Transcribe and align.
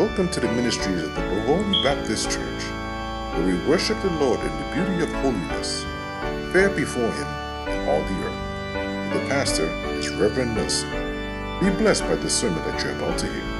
Welcome 0.00 0.30
to 0.30 0.40
the 0.40 0.50
ministries 0.52 1.02
of 1.02 1.14
the 1.14 1.20
Bovoni 1.20 1.84
Baptist 1.84 2.30
Church, 2.30 2.62
where 3.34 3.46
we 3.46 3.68
worship 3.68 4.00
the 4.00 4.08
Lord 4.08 4.40
in 4.40 4.46
the 4.46 4.74
beauty 4.74 5.02
of 5.02 5.12
holiness, 5.20 5.84
fair 6.54 6.70
before 6.70 7.12
Him 7.12 7.26
in 7.68 7.86
all 7.86 8.00
the 8.00 8.14
earth. 8.24 9.12
The 9.12 9.28
pastor 9.28 9.66
is 9.98 10.08
Reverend 10.08 10.54
Nelson. 10.54 10.88
Be 11.60 11.68
blessed 11.68 12.04
by 12.04 12.14
the 12.14 12.30
sermon 12.30 12.62
that 12.64 12.82
you're 12.82 12.96
about 12.96 13.18
to 13.18 13.26
hear. 13.26 13.59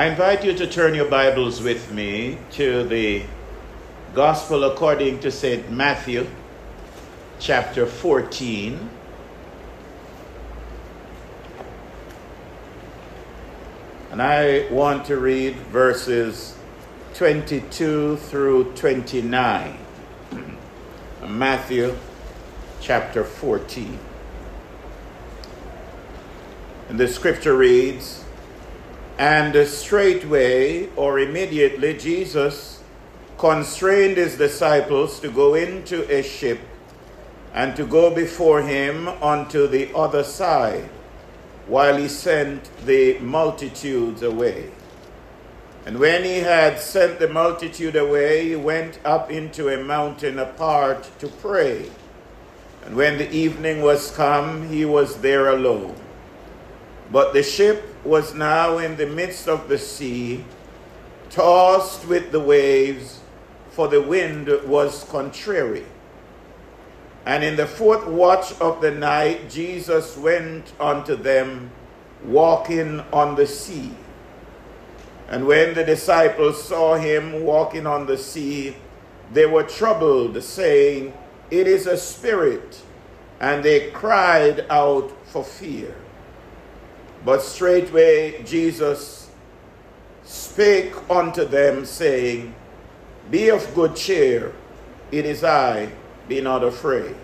I 0.00 0.06
invite 0.06 0.46
you 0.46 0.54
to 0.54 0.66
turn 0.66 0.94
your 0.94 1.10
Bibles 1.10 1.60
with 1.60 1.92
me 1.92 2.38
to 2.52 2.84
the 2.84 3.22
Gospel 4.14 4.64
according 4.64 5.20
to 5.20 5.30
St. 5.30 5.70
Matthew, 5.70 6.26
chapter 7.38 7.84
14. 7.84 8.88
And 14.10 14.22
I 14.22 14.72
want 14.72 15.04
to 15.04 15.18
read 15.18 15.56
verses 15.68 16.56
22 17.12 18.16
through 18.16 18.72
29. 18.72 19.78
Matthew 21.28 21.94
chapter 22.80 23.22
14. 23.22 23.98
And 26.88 26.98
the 26.98 27.06
scripture 27.06 27.54
reads, 27.54 28.24
and 29.20 29.54
straightway 29.68 30.88
or 30.96 31.18
immediately 31.18 31.92
Jesus 31.92 32.82
constrained 33.36 34.16
his 34.16 34.38
disciples 34.38 35.20
to 35.20 35.30
go 35.30 35.52
into 35.52 36.10
a 36.10 36.22
ship 36.22 36.58
and 37.52 37.76
to 37.76 37.84
go 37.84 38.14
before 38.14 38.62
him 38.62 39.08
unto 39.08 39.66
the 39.66 39.94
other 39.94 40.24
side 40.24 40.88
while 41.66 41.98
he 41.98 42.08
sent 42.08 42.70
the 42.86 43.18
multitudes 43.18 44.22
away. 44.22 44.70
And 45.84 45.98
when 45.98 46.24
he 46.24 46.38
had 46.38 46.80
sent 46.80 47.18
the 47.18 47.28
multitude 47.28 47.96
away, 47.96 48.48
he 48.48 48.56
went 48.56 48.98
up 49.04 49.30
into 49.30 49.68
a 49.68 49.84
mountain 49.84 50.38
apart 50.38 51.10
to 51.18 51.28
pray. 51.28 51.90
And 52.86 52.96
when 52.96 53.18
the 53.18 53.30
evening 53.30 53.82
was 53.82 54.12
come, 54.12 54.70
he 54.70 54.86
was 54.86 55.20
there 55.20 55.48
alone. 55.50 55.94
But 57.12 57.32
the 57.32 57.42
ship 57.42 57.82
was 58.04 58.34
now 58.34 58.78
in 58.78 58.96
the 58.96 59.06
midst 59.06 59.48
of 59.48 59.68
the 59.68 59.78
sea, 59.78 60.44
tossed 61.28 62.06
with 62.06 62.30
the 62.30 62.40
waves, 62.40 63.20
for 63.70 63.88
the 63.88 64.00
wind 64.00 64.48
was 64.64 65.04
contrary. 65.04 65.86
And 67.26 67.44
in 67.44 67.56
the 67.56 67.66
fourth 67.66 68.06
watch 68.06 68.58
of 68.60 68.80
the 68.80 68.90
night, 68.90 69.50
Jesus 69.50 70.16
went 70.16 70.72
unto 70.80 71.16
them, 71.16 71.70
walking 72.24 73.00
on 73.12 73.34
the 73.34 73.46
sea. 73.46 73.92
And 75.28 75.46
when 75.46 75.74
the 75.74 75.84
disciples 75.84 76.62
saw 76.62 76.96
him 76.96 77.44
walking 77.44 77.86
on 77.86 78.06
the 78.06 78.18
sea, 78.18 78.76
they 79.32 79.46
were 79.46 79.62
troubled, 79.62 80.42
saying, 80.42 81.12
It 81.50 81.66
is 81.66 81.86
a 81.86 81.96
spirit. 81.96 82.82
And 83.40 83.64
they 83.64 83.90
cried 83.90 84.66
out 84.68 85.12
for 85.26 85.44
fear. 85.44 85.94
But 87.24 87.42
straightway 87.42 88.42
Jesus 88.44 89.30
spake 90.24 90.92
unto 91.10 91.44
them, 91.44 91.84
saying, 91.84 92.54
Be 93.30 93.50
of 93.50 93.74
good 93.74 93.96
cheer, 93.96 94.54
it 95.10 95.26
is 95.26 95.44
I, 95.44 95.90
be 96.28 96.40
not 96.40 96.62
afraid. 96.64 97.14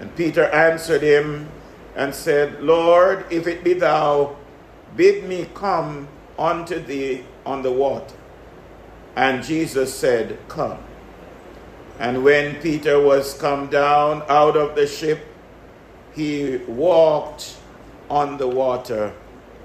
And 0.00 0.14
Peter 0.14 0.44
answered 0.44 1.02
him 1.02 1.48
and 1.96 2.14
said, 2.14 2.62
Lord, 2.62 3.26
if 3.30 3.46
it 3.46 3.64
be 3.64 3.74
thou, 3.74 4.36
bid 4.96 5.24
me 5.24 5.48
come 5.54 6.08
unto 6.38 6.78
thee 6.78 7.24
on 7.44 7.62
the 7.62 7.72
water. 7.72 8.14
And 9.16 9.42
Jesus 9.42 9.92
said, 9.92 10.38
Come. 10.48 10.78
And 11.98 12.22
when 12.22 12.54
Peter 12.62 13.00
was 13.00 13.34
come 13.34 13.66
down 13.66 14.22
out 14.28 14.56
of 14.56 14.76
the 14.76 14.86
ship, 14.86 15.26
he 16.14 16.58
walked 16.68 17.57
on 18.10 18.38
the 18.38 18.48
water 18.48 19.12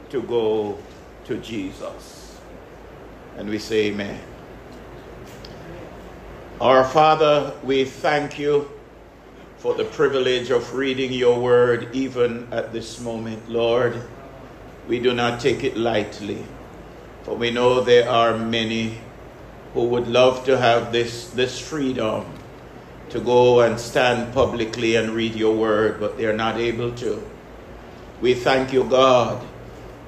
to 0.10 0.22
go 0.22 0.78
to 1.26 1.38
Jesus. 1.38 2.38
And 3.38 3.50
we 3.50 3.58
say, 3.58 3.88
Amen. 3.88 4.20
Our 6.62 6.84
Father, 6.84 7.54
we 7.64 7.86
thank 7.86 8.38
you 8.38 8.70
for 9.58 9.74
the 9.74 9.86
privilege 9.86 10.50
of 10.50 10.76
reading 10.76 11.12
your 11.12 11.40
word 11.40 11.90
even 11.94 12.48
at 12.52 12.74
this 12.74 13.00
moment, 13.00 13.50
Lord. 13.50 14.02
We 14.88 15.00
do 15.00 15.14
not 15.14 15.40
take 15.40 15.64
it 15.64 15.78
lightly, 15.78 16.44
for 17.24 17.36
we 17.36 17.50
know 17.52 17.82
there 17.82 18.10
are 18.10 18.38
many 18.38 19.00
who 19.74 19.86
would 19.86 20.08
love 20.08 20.46
to 20.46 20.58
have 20.58 20.92
this, 20.92 21.30
this 21.32 21.60
freedom 21.60 22.26
to 23.10 23.20
go 23.20 23.62
and 23.62 23.80
stand 23.80 24.34
publicly 24.34 24.96
and 24.96 25.12
read 25.12 25.36
your 25.36 25.56
word, 25.56 26.00
but 26.00 26.18
they're 26.18 26.36
not 26.36 26.58
able 26.58 26.92
to. 26.96 27.24
We 28.22 28.34
thank 28.34 28.72
you, 28.72 28.84
God, 28.86 29.46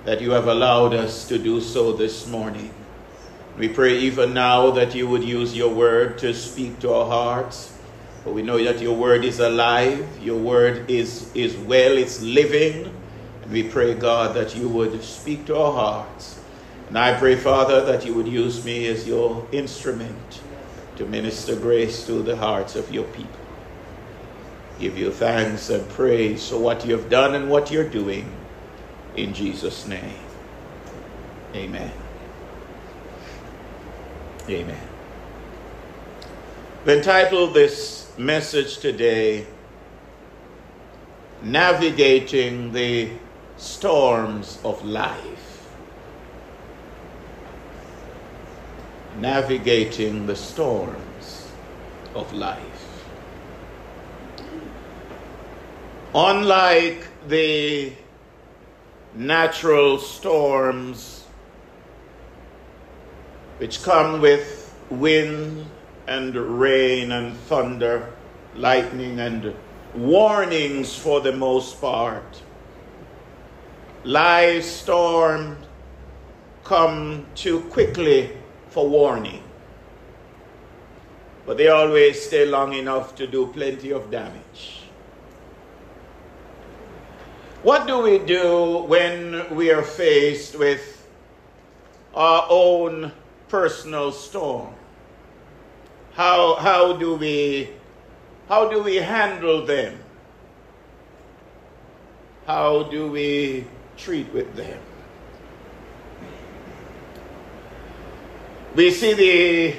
that 0.05 0.21
you 0.21 0.31
have 0.31 0.47
allowed 0.47 0.93
us 0.93 1.27
to 1.27 1.37
do 1.37 1.59
so 1.59 1.91
this 1.91 2.27
morning. 2.27 2.73
We 3.57 3.69
pray 3.69 3.99
even 3.99 4.33
now 4.33 4.71
that 4.71 4.93
you 4.95 5.07
would 5.07 5.23
use 5.23 5.55
your 5.55 5.73
word 5.73 6.17
to 6.19 6.33
speak 6.33 6.79
to 6.79 6.93
our 6.93 7.05
hearts. 7.05 7.73
For 8.23 8.33
we 8.33 8.41
know 8.41 8.61
that 8.63 8.81
your 8.81 8.95
word 8.95 9.23
is 9.23 9.39
alive, 9.39 10.05
your 10.21 10.37
word 10.37 10.89
is, 10.89 11.31
is 11.33 11.55
well, 11.55 11.97
it's 11.97 12.21
living. 12.21 12.91
And 13.43 13.51
we 13.51 13.63
pray, 13.63 13.93
God, 13.93 14.35
that 14.35 14.55
you 14.55 14.67
would 14.67 15.01
speak 15.03 15.45
to 15.45 15.57
our 15.57 15.71
hearts. 15.71 16.39
And 16.89 16.97
I 16.97 17.17
pray, 17.17 17.35
Father, 17.35 17.85
that 17.85 18.05
you 18.05 18.13
would 18.13 18.27
use 18.27 18.65
me 18.65 18.87
as 18.87 19.07
your 19.07 19.47
instrument 19.51 20.41
to 20.97 21.05
minister 21.05 21.55
grace 21.55 22.05
to 22.07 22.21
the 22.21 22.35
hearts 22.35 22.75
of 22.75 22.91
your 22.91 23.05
people. 23.05 23.44
Give 24.79 24.97
you 24.97 25.11
thanks 25.11 25.69
and 25.69 25.87
praise 25.89 26.49
for 26.49 26.57
what 26.57 26.85
you 26.85 26.97
have 26.97 27.09
done 27.09 27.33
and 27.33 27.49
what 27.49 27.71
you're 27.71 27.87
doing. 27.87 28.29
In 29.15 29.33
Jesus' 29.33 29.87
name. 29.87 30.19
Amen. 31.55 31.91
Amen. 34.49 34.87
We 36.85 36.93
entitled 36.93 37.53
this 37.53 38.11
message 38.17 38.77
today, 38.77 39.47
Navigating 41.41 42.73
the 42.73 43.09
Storms 43.57 44.59
of 44.65 44.83
Life. 44.85 45.73
Navigating 49.19 50.27
the 50.27 50.35
Storms 50.35 51.47
of 52.13 52.33
Life. 52.33 52.74
Unlike 56.17 57.27
the 57.27 57.91
natural 59.15 59.97
storms 59.97 61.25
which 63.57 63.83
come 63.83 64.21
with 64.21 64.73
wind 64.89 65.65
and 66.07 66.33
rain 66.33 67.11
and 67.11 67.35
thunder, 67.35 68.13
lightning 68.55 69.19
and 69.19 69.53
warnings 69.93 70.95
for 70.95 71.19
the 71.19 71.33
most 71.33 71.81
part. 71.81 72.41
Live 74.05 74.63
storms 74.63 75.65
come 76.63 77.25
too 77.35 77.59
quickly 77.63 78.37
for 78.69 78.87
warning, 78.87 79.43
but 81.45 81.57
they 81.57 81.67
always 81.67 82.25
stay 82.25 82.45
long 82.45 82.71
enough 82.71 83.15
to 83.15 83.27
do 83.27 83.47
plenty 83.47 83.91
of 83.91 84.09
damage. 84.09 84.84
What 87.65 87.87
do 87.87 87.99
we 87.99 88.19
do 88.19 88.83
when 88.85 89.55
we 89.55 89.71
are 89.71 89.81
faced 89.81 90.55
with 90.55 91.03
our 92.13 92.45
own 92.47 93.11
personal 93.47 94.11
storm? 94.11 94.71
How, 96.13 96.57
how, 96.57 96.93
do 96.93 97.15
we, 97.15 97.71
how 98.47 98.69
do 98.69 98.83
we 98.83 98.97
handle 98.97 99.65
them? 99.65 99.97
How 102.45 102.83
do 102.83 103.09
we 103.09 103.65
treat 103.97 104.31
with 104.31 104.55
them? 104.55 104.79
We 108.75 108.91
see 108.91 109.13
the 109.15 109.75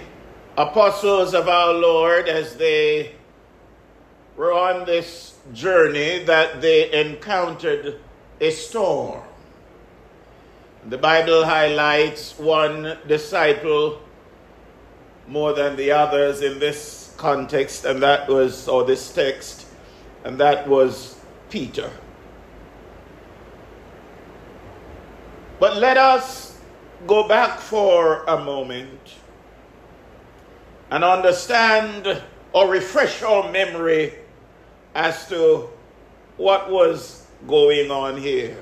apostles 0.56 1.35
of 1.35 1.49
our 1.49 1.73
Lord 1.73 2.29
as 2.29 2.56
they 2.56 3.16
were 4.37 4.53
on 4.53 4.85
this 4.85 5.37
journey 5.53 6.23
that 6.25 6.61
they 6.61 6.93
encountered 6.93 8.00
a 8.41 8.50
storm. 8.50 9.23
The 10.88 10.99
Bible 10.99 11.44
highlights 11.44 12.38
one 12.38 12.99
disciple 13.09 14.00
more 15.27 15.53
than 15.53 15.75
the 15.77 15.91
others 15.91 16.43
in 16.43 16.59
this 16.59 17.15
context, 17.17 17.85
and 17.85 18.03
that 18.03 18.29
was, 18.29 18.69
or 18.69 18.85
this 18.85 19.12
text, 19.12 19.67
and 20.25 20.38
that 20.38 20.69
was 20.69 21.19
Peter. 21.50 21.91
But 25.59 25.79
let 25.79 25.97
us 25.97 26.59
go 27.06 27.27
back 27.27 27.59
for 27.59 28.23
a 28.25 28.44
moment 28.44 29.00
and 30.91 31.03
understand 31.03 32.23
or 32.53 32.69
refresh 32.69 33.23
our 33.23 33.50
memory 33.50 34.15
as 34.97 35.29
to 35.29 35.69
what 36.39 36.71
was 36.71 37.27
going 37.47 37.91
on 37.91 38.17
here. 38.17 38.57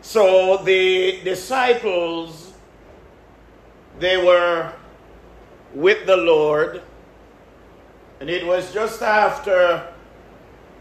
So 0.00 0.58
the 0.58 1.20
disciples, 1.24 2.52
they 3.98 4.16
were 4.16 4.72
with 5.74 6.06
the 6.06 6.16
Lord, 6.16 6.82
and 8.20 8.30
it 8.30 8.46
was 8.46 8.72
just 8.72 9.02
after 9.02 9.92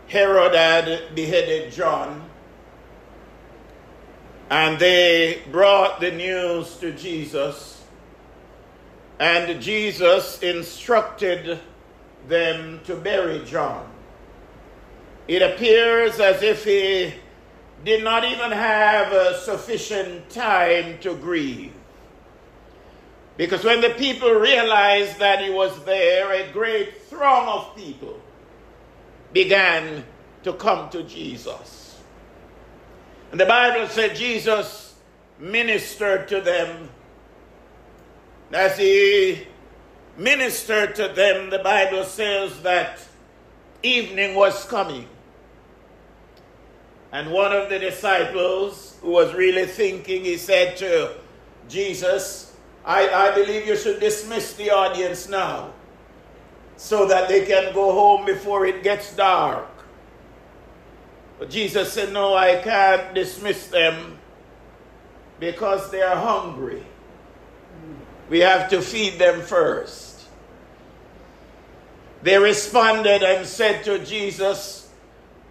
Herod 0.05 0.53
had 0.53 1.15
beheaded 1.15 1.73
John, 1.73 2.29
and 4.51 4.77
they 4.77 5.41
brought 5.51 5.99
the 5.99 6.11
news 6.11 6.77
to 6.77 6.91
Jesus, 6.91 7.83
and 9.19 9.59
Jesus 9.59 10.43
instructed 10.43 11.59
them 12.27 12.81
to 12.83 12.95
bury 12.95 13.43
John. 13.45 13.93
It 15.27 15.41
appears 15.41 16.19
as 16.19 16.43
if 16.43 16.63
he 16.63 17.13
did 17.83 18.03
not 18.03 18.23
even 18.23 18.51
have 18.51 19.11
uh, 19.11 19.37
sufficient 19.39 20.29
time 20.29 20.99
to 20.99 21.15
grieve. 21.15 21.73
Because 23.37 23.63
when 23.63 23.81
the 23.81 23.89
people 23.91 24.31
realized 24.31 25.19
that 25.19 25.43
he 25.43 25.49
was 25.49 25.83
there, 25.83 26.31
a 26.31 26.51
great 26.51 27.01
throng 27.03 27.47
of 27.47 27.75
people 27.75 28.19
began 29.33 30.05
to 30.43 30.53
come 30.53 30.89
to 30.89 31.03
Jesus. 31.03 31.99
And 33.31 33.39
the 33.39 33.45
Bible 33.45 33.87
said 33.87 34.15
Jesus 34.15 34.95
ministered 35.37 36.27
to 36.29 36.39
them. 36.39 36.89
As 38.51 38.77
he 38.77 39.47
ministered 40.17 40.95
to 40.95 41.09
them, 41.09 41.49
the 41.49 41.59
Bible 41.59 42.05
says 42.05 42.61
that 42.61 42.99
evening 43.83 44.35
was 44.35 44.63
coming. 44.65 45.09
And 47.15 47.31
one 47.31 47.53
of 47.53 47.69
the 47.69 47.79
disciples 47.79 48.97
who 49.01 49.11
was 49.11 49.33
really 49.33 49.65
thinking, 49.67 50.25
he 50.25 50.35
said 50.35 50.75
to 50.75 51.15
Jesus, 51.69 52.53
I, 52.83 53.07
I 53.07 53.33
believe 53.33 53.65
you 53.65 53.77
should 53.77 54.01
dismiss 54.01 54.51
the 54.55 54.71
audience 54.71 55.29
now 55.29 55.71
so 56.75 57.07
that 57.07 57.29
they 57.29 57.45
can 57.45 57.73
go 57.73 57.93
home 57.93 58.25
before 58.25 58.65
it 58.65 58.83
gets 58.83 59.15
dark. 59.15 59.69
But 61.39 61.49
Jesus 61.49 61.93
said, 61.93 62.11
No, 62.11 62.35
I 62.35 62.57
can't 62.57 63.15
dismiss 63.15 63.67
them 63.67 64.17
because 65.39 65.89
they 65.91 66.01
are 66.01 66.17
hungry. 66.17 66.83
We 68.29 68.39
have 68.39 68.69
to 68.71 68.81
feed 68.81 69.19
them 69.19 69.41
first. 69.41 70.27
They 72.23 72.37
responded 72.37 73.23
and 73.23 73.47
said 73.47 73.85
to 73.85 74.03
Jesus, 74.03 74.84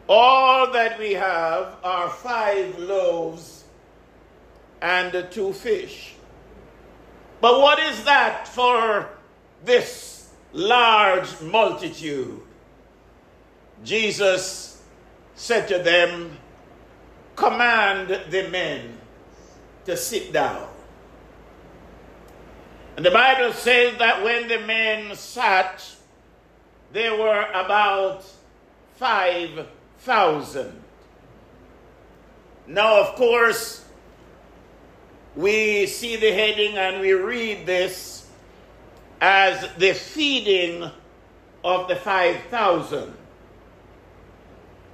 all 0.08 0.72
that 0.72 0.98
we 0.98 1.12
have 1.12 1.76
are 1.82 2.10
five 2.10 2.78
loaves 2.78 3.64
and 4.82 5.26
two 5.30 5.52
fish. 5.52 6.14
But 7.40 7.60
what 7.60 7.78
is 7.78 8.04
that 8.04 8.46
for 8.48 9.08
this 9.64 10.30
large 10.52 11.40
multitude? 11.40 12.40
Jesus 13.82 14.82
said 15.34 15.68
to 15.68 15.78
them, 15.78 16.38
Command 17.36 18.08
the 18.30 18.48
men 18.48 18.96
to 19.86 19.96
sit 19.96 20.32
down. 20.32 20.68
And 22.96 23.04
the 23.04 23.10
Bible 23.10 23.52
says 23.52 23.98
that 23.98 24.22
when 24.22 24.46
the 24.46 24.60
men 24.60 25.16
sat, 25.16 25.84
there 26.92 27.18
were 27.18 27.48
about 27.52 28.24
five 28.94 29.66
thousand. 30.04 30.80
Now, 32.66 33.00
of 33.00 33.16
course, 33.16 33.84
we 35.34 35.86
see 35.86 36.16
the 36.16 36.32
heading 36.32 36.76
and 36.76 37.00
we 37.00 37.12
read 37.12 37.66
this 37.66 38.26
as 39.20 39.68
the 39.78 39.92
feeding 39.94 40.90
of 41.64 41.88
the 41.88 41.96
5,000. 41.96 43.14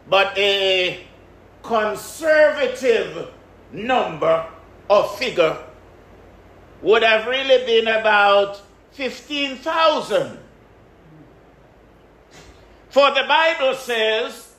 But 0.08 0.36
a 0.38 1.04
conservative 1.62 3.28
number 3.72 4.46
or 4.88 5.08
figure 5.08 5.58
would 6.82 7.02
have 7.02 7.26
really 7.26 7.66
been 7.66 7.88
about 7.88 8.62
15,000. 8.92 10.38
For 12.88 13.10
the 13.10 13.24
Bible 13.28 13.74
says 13.74 14.49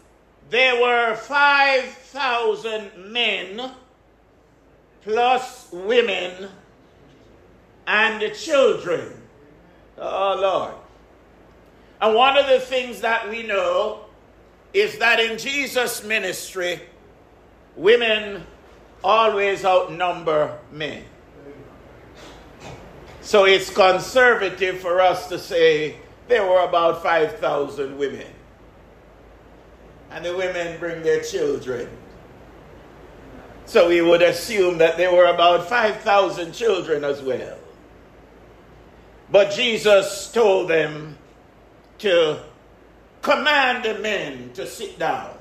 there 0.51 0.81
were 0.81 1.15
5,000 1.15 2.91
men 3.09 3.71
plus 5.01 5.71
women 5.71 6.49
and 7.87 8.35
children. 8.35 9.13
Oh, 9.97 10.37
Lord. 10.41 10.73
And 12.01 12.15
one 12.15 12.37
of 12.37 12.47
the 12.47 12.59
things 12.59 12.99
that 12.99 13.29
we 13.29 13.43
know 13.43 14.05
is 14.73 14.97
that 14.97 15.21
in 15.21 15.37
Jesus' 15.37 16.03
ministry, 16.03 16.81
women 17.77 18.45
always 19.05 19.63
outnumber 19.63 20.59
men. 20.69 21.05
So 23.21 23.45
it's 23.45 23.69
conservative 23.69 24.79
for 24.79 24.99
us 24.99 25.29
to 25.29 25.39
say 25.39 25.95
there 26.27 26.45
were 26.45 26.65
about 26.65 27.01
5,000 27.01 27.97
women 27.97 28.27
and 30.11 30.25
the 30.25 30.35
women 30.35 30.77
bring 30.79 31.01
their 31.01 31.21
children. 31.21 31.89
So 33.65 33.87
we 33.87 34.01
would 34.01 34.21
assume 34.21 34.77
that 34.79 34.97
there 34.97 35.13
were 35.13 35.25
about 35.25 35.69
5,000 35.69 36.51
children 36.51 37.05
as 37.05 37.21
well. 37.21 37.57
But 39.31 39.51
Jesus 39.53 40.29
told 40.31 40.69
them 40.69 41.17
to 41.99 42.39
command 43.21 43.85
the 43.85 43.99
men 43.99 44.51
to 44.53 44.67
sit 44.67 44.99
down. 44.99 45.33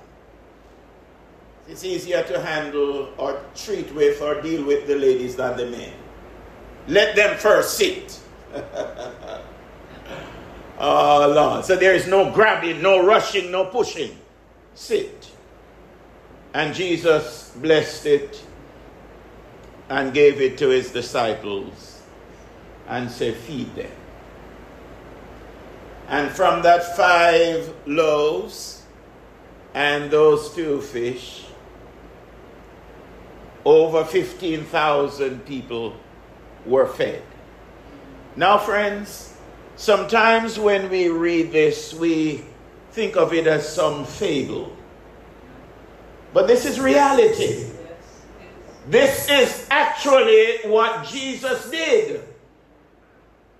It's 1.66 1.84
easier 1.84 2.22
to 2.22 2.40
handle 2.40 3.12
or 3.16 3.42
treat 3.56 3.92
with 3.94 4.22
or 4.22 4.40
deal 4.40 4.64
with 4.64 4.86
the 4.86 4.94
ladies 4.94 5.34
than 5.34 5.56
the 5.56 5.66
men. 5.66 5.92
Let 6.86 7.16
them 7.16 7.36
first 7.38 7.76
sit. 7.76 8.20
oh, 10.78 11.32
Lord. 11.34 11.64
So 11.64 11.74
there 11.74 11.94
is 11.94 12.06
no 12.06 12.30
grabbing, 12.32 12.80
no 12.80 13.04
rushing, 13.04 13.50
no 13.50 13.64
pushing 13.64 14.16
sit. 14.74 15.30
And 16.52 16.74
Jesus 16.74 17.52
blessed 17.56 18.06
it 18.06 18.44
and 19.88 20.12
gave 20.12 20.40
it 20.40 20.58
to 20.58 20.68
his 20.68 20.90
disciples 20.90 22.02
and 22.88 23.10
said, 23.10 23.36
Feed 23.36 23.74
them. 23.74 23.90
And 26.08 26.30
from 26.30 26.62
that 26.62 26.96
five 26.96 27.72
loaves 27.86 28.82
and 29.74 30.10
those 30.10 30.52
two 30.54 30.80
fish, 30.80 31.46
over 33.64 34.04
15,000 34.04 35.44
people 35.46 35.94
were 36.66 36.86
fed. 36.88 37.22
Now, 38.34 38.58
friends, 38.58 39.36
sometimes 39.76 40.58
when 40.58 40.90
we 40.90 41.08
read 41.08 41.52
this, 41.52 41.94
we 41.94 42.44
think 42.92 43.16
of 43.16 43.32
it 43.32 43.46
as 43.46 43.68
some 43.68 44.04
fable. 44.04 44.76
But 46.32 46.46
this 46.46 46.64
is 46.64 46.78
reality. 46.78 47.70
This 48.88 49.28
is 49.28 49.66
actually 49.70 50.58
what 50.64 51.06
Jesus 51.06 51.70
did. 51.70 52.22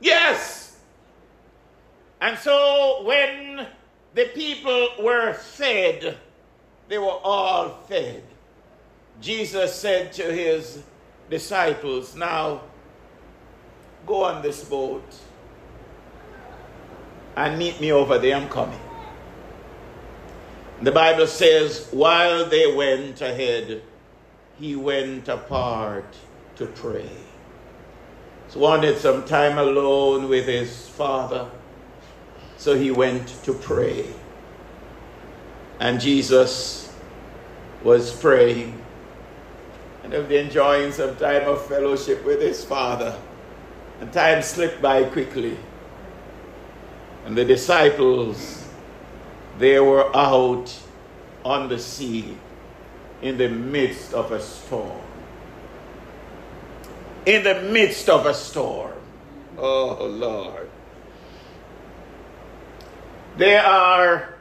Yes. 0.01 0.79
And 2.21 2.39
so 2.39 3.03
when 3.05 3.67
the 4.15 4.27
people 4.27 4.89
were 5.01 5.35
fed, 5.35 6.19
they 6.89 6.99
were 6.99 7.19
all 7.23 7.71
fed. 7.89 8.23
Jesus 9.21 9.75
said 9.75 10.13
to 10.15 10.23
his 10.23 10.83
disciples, 11.29 12.17
Now 12.17 12.63
go 14.07 14.25
on 14.25 14.43
this 14.43 14.65
boat 14.65 15.05
and 17.37 17.59
meet 17.59 17.81
me 17.81 17.93
over 17.93 18.19
there. 18.19 18.37
I'm 18.37 18.49
coming. 18.49 18.81
The 20.83 20.93
Bible 20.93 21.27
says, 21.27 21.89
while 21.91 22.49
they 22.49 22.75
went 22.75 23.21
ahead, 23.21 23.83
he 24.59 24.77
went 24.77 25.29
apart 25.29 26.15
to 26.57 26.67
pray. 26.67 27.11
So 28.49 28.61
wanted 28.61 28.99
some 28.99 29.25
time 29.27 29.59
alone 29.59 30.29
with 30.29 30.47
his 30.47 30.89
father. 30.89 31.51
So 32.57 32.77
he 32.77 32.91
went 32.91 33.29
to 33.45 33.53
pray. 33.53 34.07
And 35.79 36.01
Jesus 36.01 36.93
was 37.83 38.15
praying 38.15 38.81
and 40.03 40.15
of 40.15 40.33
enjoying 40.33 40.93
some 40.93 41.15
time 41.17 41.47
of 41.47 41.65
fellowship 41.67 42.25
with 42.25 42.41
his 42.41 42.65
father. 42.65 43.17
And 44.01 44.13
time 44.13 44.43
slipped 44.43 44.83
by 44.83 45.05
quickly. 45.05 45.57
And 47.25 47.37
the 47.37 47.45
disciples, 47.45 48.60
they 49.61 49.79
were 49.79 50.15
out 50.17 50.75
on 51.45 51.69
the 51.69 51.79
sea 51.79 52.37
in 53.21 53.37
the 53.37 53.49
midst 53.49 54.15
of 54.15 54.33
a 54.33 54.41
storm. 54.41 55.03
In 57.27 57.45
the 57.45 57.61
midst 57.61 58.09
of 58.09 58.25
a 58.25 58.33
storm. 58.33 58.97
Oh, 59.59 60.07
Lord. 60.07 60.71
There 63.37 63.63
are 63.63 64.35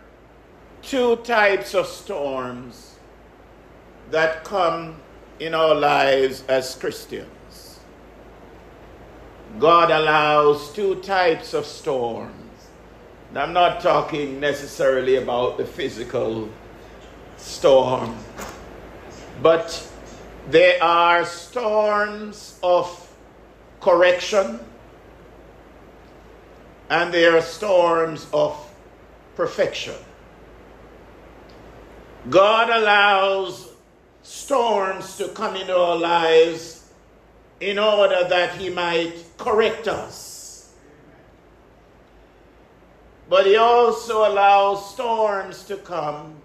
two 0.81 1.17
types 1.17 1.73
of 1.73 1.85
storms 1.85 2.95
that 4.11 4.45
come 4.45 4.95
in 5.39 5.53
our 5.53 5.75
lives 5.75 6.45
as 6.47 6.75
Christians. 6.75 7.79
God 9.59 9.91
allows 9.91 10.71
two 10.71 10.95
types 11.01 11.53
of 11.53 11.65
storms. 11.65 12.38
And 13.29 13.37
I'm 13.37 13.53
not 13.53 13.79
talking 13.81 14.39
necessarily 14.39 15.17
about 15.17 15.57
the 15.57 15.65
physical 15.65 16.49
storm, 17.37 18.17
but 19.41 19.87
there 20.49 20.83
are 20.83 21.25
storms 21.25 22.59
of 22.63 23.07
correction 23.81 24.59
and 26.89 27.13
there 27.13 27.37
are 27.37 27.41
storms 27.41 28.25
of 28.33 28.57
perfection. 29.35 29.93
God 32.29 32.69
allows 32.69 33.71
storms 34.23 35.17
to 35.17 35.27
come 35.29 35.55
into 35.55 35.77
our 35.77 35.95
lives 35.95 36.91
in 37.59 37.77
order 37.77 38.27
that 38.27 38.55
He 38.55 38.69
might 38.69 39.13
correct 39.37 39.87
us. 39.87 40.38
But 43.29 43.45
He 43.45 43.55
also 43.55 44.27
allows 44.27 44.91
storms 44.93 45.63
to 45.65 45.77
come 45.77 46.35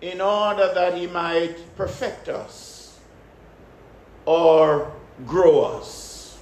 in 0.00 0.20
order 0.20 0.72
that 0.74 0.96
He 0.96 1.06
might 1.06 1.76
perfect 1.76 2.28
us 2.30 2.98
or 4.24 4.90
grow 5.26 5.60
us. 5.60 6.38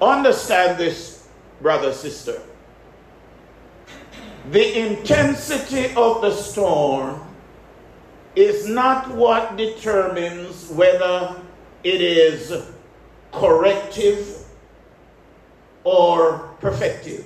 Understand 0.00 0.78
this, 0.78 1.28
brother, 1.60 1.92
sister. 1.92 2.40
The 4.50 4.78
intensity 4.78 5.94
of 5.94 6.22
the 6.22 6.32
storm 6.32 7.20
is 8.34 8.66
not 8.66 9.10
what 9.14 9.56
determines 9.58 10.70
whether 10.70 11.36
it 11.84 12.00
is 12.00 12.64
corrective 13.32 14.39
or 15.84 16.50
perfective. 16.60 17.24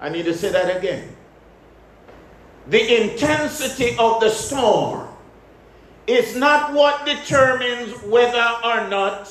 I 0.00 0.08
need 0.08 0.24
to 0.24 0.34
say 0.34 0.50
that 0.50 0.76
again. 0.76 1.16
The 2.68 3.02
intensity 3.02 3.96
of 3.98 4.20
the 4.20 4.30
storm 4.30 5.08
is 6.06 6.36
not 6.36 6.72
what 6.72 7.04
determines 7.06 7.92
whether 8.02 8.58
or 8.64 8.88
not 8.88 9.28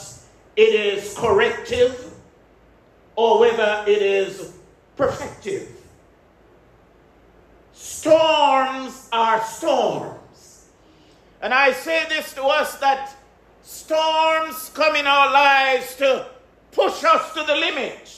it 0.56 0.74
is 0.74 1.14
corrective 1.18 2.14
or 3.16 3.40
whether 3.40 3.84
it 3.88 4.02
is 4.02 4.54
perfective. 4.98 5.68
Storms 7.74 9.10
are 9.12 9.44
storms. 9.44 10.66
And 11.42 11.54
I 11.54 11.72
say 11.72 12.06
this 12.10 12.34
to 12.34 12.44
us 12.44 12.78
that 12.80 13.16
storms 13.66 14.70
come 14.76 14.96
in 14.96 15.08
our 15.08 15.34
lives 15.34 15.96
to 15.96 16.28
push 16.72 17.04
us 17.04 17.34
to 17.34 17.44
the 17.44 17.56
limit. 17.56 18.12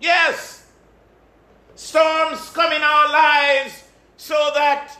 Yes, 0.00 0.66
storms 1.74 2.50
come 2.50 2.72
in 2.72 2.82
our 2.82 3.08
lives 3.12 3.84
so 4.16 4.50
that 4.54 4.96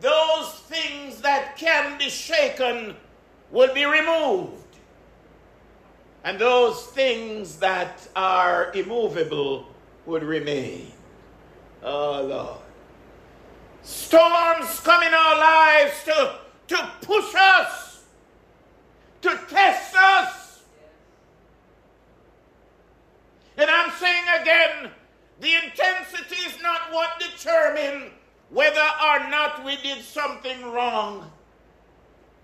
those 0.00 0.48
things 0.68 1.20
that 1.22 1.56
can 1.56 1.98
be 1.98 2.08
shaken 2.08 2.94
will 3.50 3.74
be 3.74 3.84
removed 3.84 4.62
and 6.24 6.38
those 6.38 6.86
things 6.86 7.56
that 7.58 8.06
are 8.14 8.72
immovable 8.74 9.66
would 10.06 10.22
remain. 10.22 10.92
Oh, 11.82 12.22
Lord. 12.22 12.60
Storms 13.82 14.80
come 14.80 15.02
in 15.04 15.14
our 15.14 15.38
lives 15.38 16.04
to, 16.04 16.34
to 16.68 16.90
push 17.02 17.34
us, 17.34 18.04
to 19.22 19.38
test 19.48 19.94
us. 19.94 20.62
And 23.56 23.70
I'm 23.70 23.90
saying 23.92 24.24
again, 24.40 24.90
the 25.40 25.54
intensity 25.54 26.36
is 26.46 26.60
not 26.62 26.92
what 26.92 27.20
determines 27.20 28.12
whether 28.50 28.80
or 28.80 29.28
not 29.28 29.64
we 29.64 29.76
did 29.78 30.02
something 30.02 30.72
wrong 30.72 31.30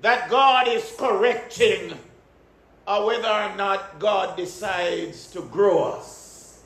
that 0.01 0.29
God 0.29 0.67
is 0.69 0.95
correcting 0.99 1.97
or 2.87 3.07
whether 3.07 3.29
or 3.29 3.55
not 3.57 3.99
God 3.99 4.37
decides 4.37 5.27
to 5.29 5.43
grow 5.43 5.85
us 5.85 6.63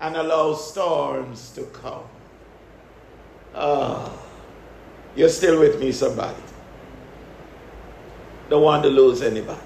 and 0.00 0.16
allow 0.16 0.54
storms 0.54 1.50
to 1.52 1.62
come. 1.64 2.04
Ah, 3.54 4.10
you're 5.16 5.28
still 5.28 5.58
with 5.58 5.80
me, 5.80 5.92
somebody. 5.92 6.42
Don't 8.48 8.62
want 8.62 8.82
to 8.82 8.88
lose 8.88 9.22
anybody. 9.22 9.60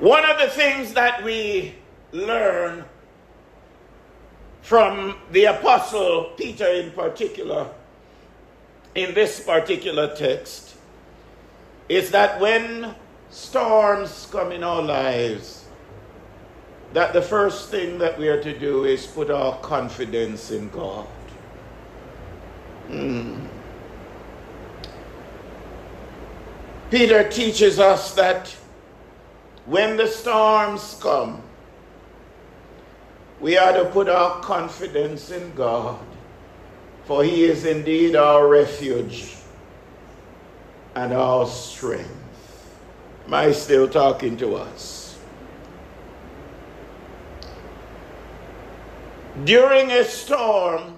One 0.00 0.24
of 0.24 0.38
the 0.38 0.48
things 0.48 0.92
that 0.94 1.22
we 1.22 1.74
learn 2.12 2.84
from 4.62 5.16
the 5.30 5.44
Apostle 5.44 6.32
Peter 6.36 6.66
in 6.66 6.90
particular, 6.92 7.68
in 8.94 9.14
this 9.14 9.40
particular 9.40 10.14
text, 10.16 10.74
is 11.88 12.10
that 12.10 12.40
when 12.40 12.94
storms 13.30 14.26
come 14.30 14.52
in 14.52 14.64
our 14.64 14.80
lives, 14.80 15.64
that 16.94 17.12
the 17.12 17.20
first 17.20 17.70
thing 17.70 17.98
that 17.98 18.18
we 18.18 18.28
are 18.28 18.42
to 18.42 18.58
do 18.58 18.84
is 18.84 19.06
put 19.06 19.30
our 19.30 19.58
confidence 19.58 20.50
in 20.50 20.68
God. 20.70 21.06
Mm. 22.88 23.48
Peter 26.90 27.28
teaches 27.28 27.78
us 27.80 28.14
that 28.14 28.54
when 29.66 29.96
the 29.96 30.06
storms 30.06 30.98
come, 31.00 31.42
we 33.40 33.56
are 33.56 33.72
to 33.72 33.84
put 33.86 34.08
our 34.08 34.40
confidence 34.40 35.30
in 35.30 35.54
God, 35.54 35.98
for 37.04 37.24
He 37.24 37.44
is 37.44 37.64
indeed 37.64 38.14
our 38.14 38.46
refuge 38.46 39.34
and 40.94 41.12
our 41.12 41.46
strength. 41.46 42.10
Am 43.26 43.34
I 43.34 43.52
still 43.52 43.88
talking 43.88 44.36
to 44.36 44.54
us? 44.54 45.18
During 49.44 49.90
a 49.90 50.04
storm, 50.04 50.93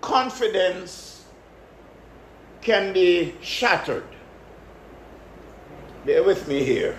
confidence 0.00 1.24
can 2.60 2.92
be 2.92 3.34
shattered. 3.40 4.04
Bear 6.04 6.22
with 6.22 6.48
me 6.48 6.64
here. 6.64 6.96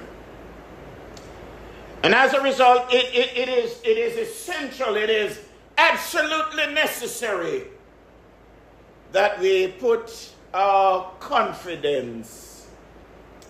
And 2.04 2.14
as 2.14 2.34
a 2.34 2.42
result, 2.42 2.94
it, 2.94 3.14
it, 3.14 3.38
it, 3.38 3.50
is, 3.50 3.80
it 3.84 3.98
is 3.98 4.18
essential, 4.18 4.96
it 4.96 5.10
is 5.10 5.40
absolutely 5.78 6.74
necessary 6.74 7.64
that 9.12 9.40
we 9.40 9.68
put 9.68 10.34
our 10.54 11.12
confidence 11.20 12.68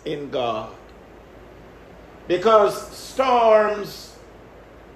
in 0.05 0.29
God. 0.29 0.73
Because 2.27 2.95
storms, 2.95 4.15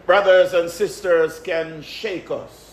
brothers 0.05 0.53
and 0.53 0.69
sisters, 0.69 1.39
can 1.39 1.81
shake 1.81 2.31
us. 2.31 2.72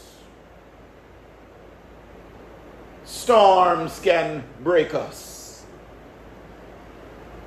Storms 3.31 4.01
can 4.01 4.43
break 4.61 4.93
us. 4.93 5.65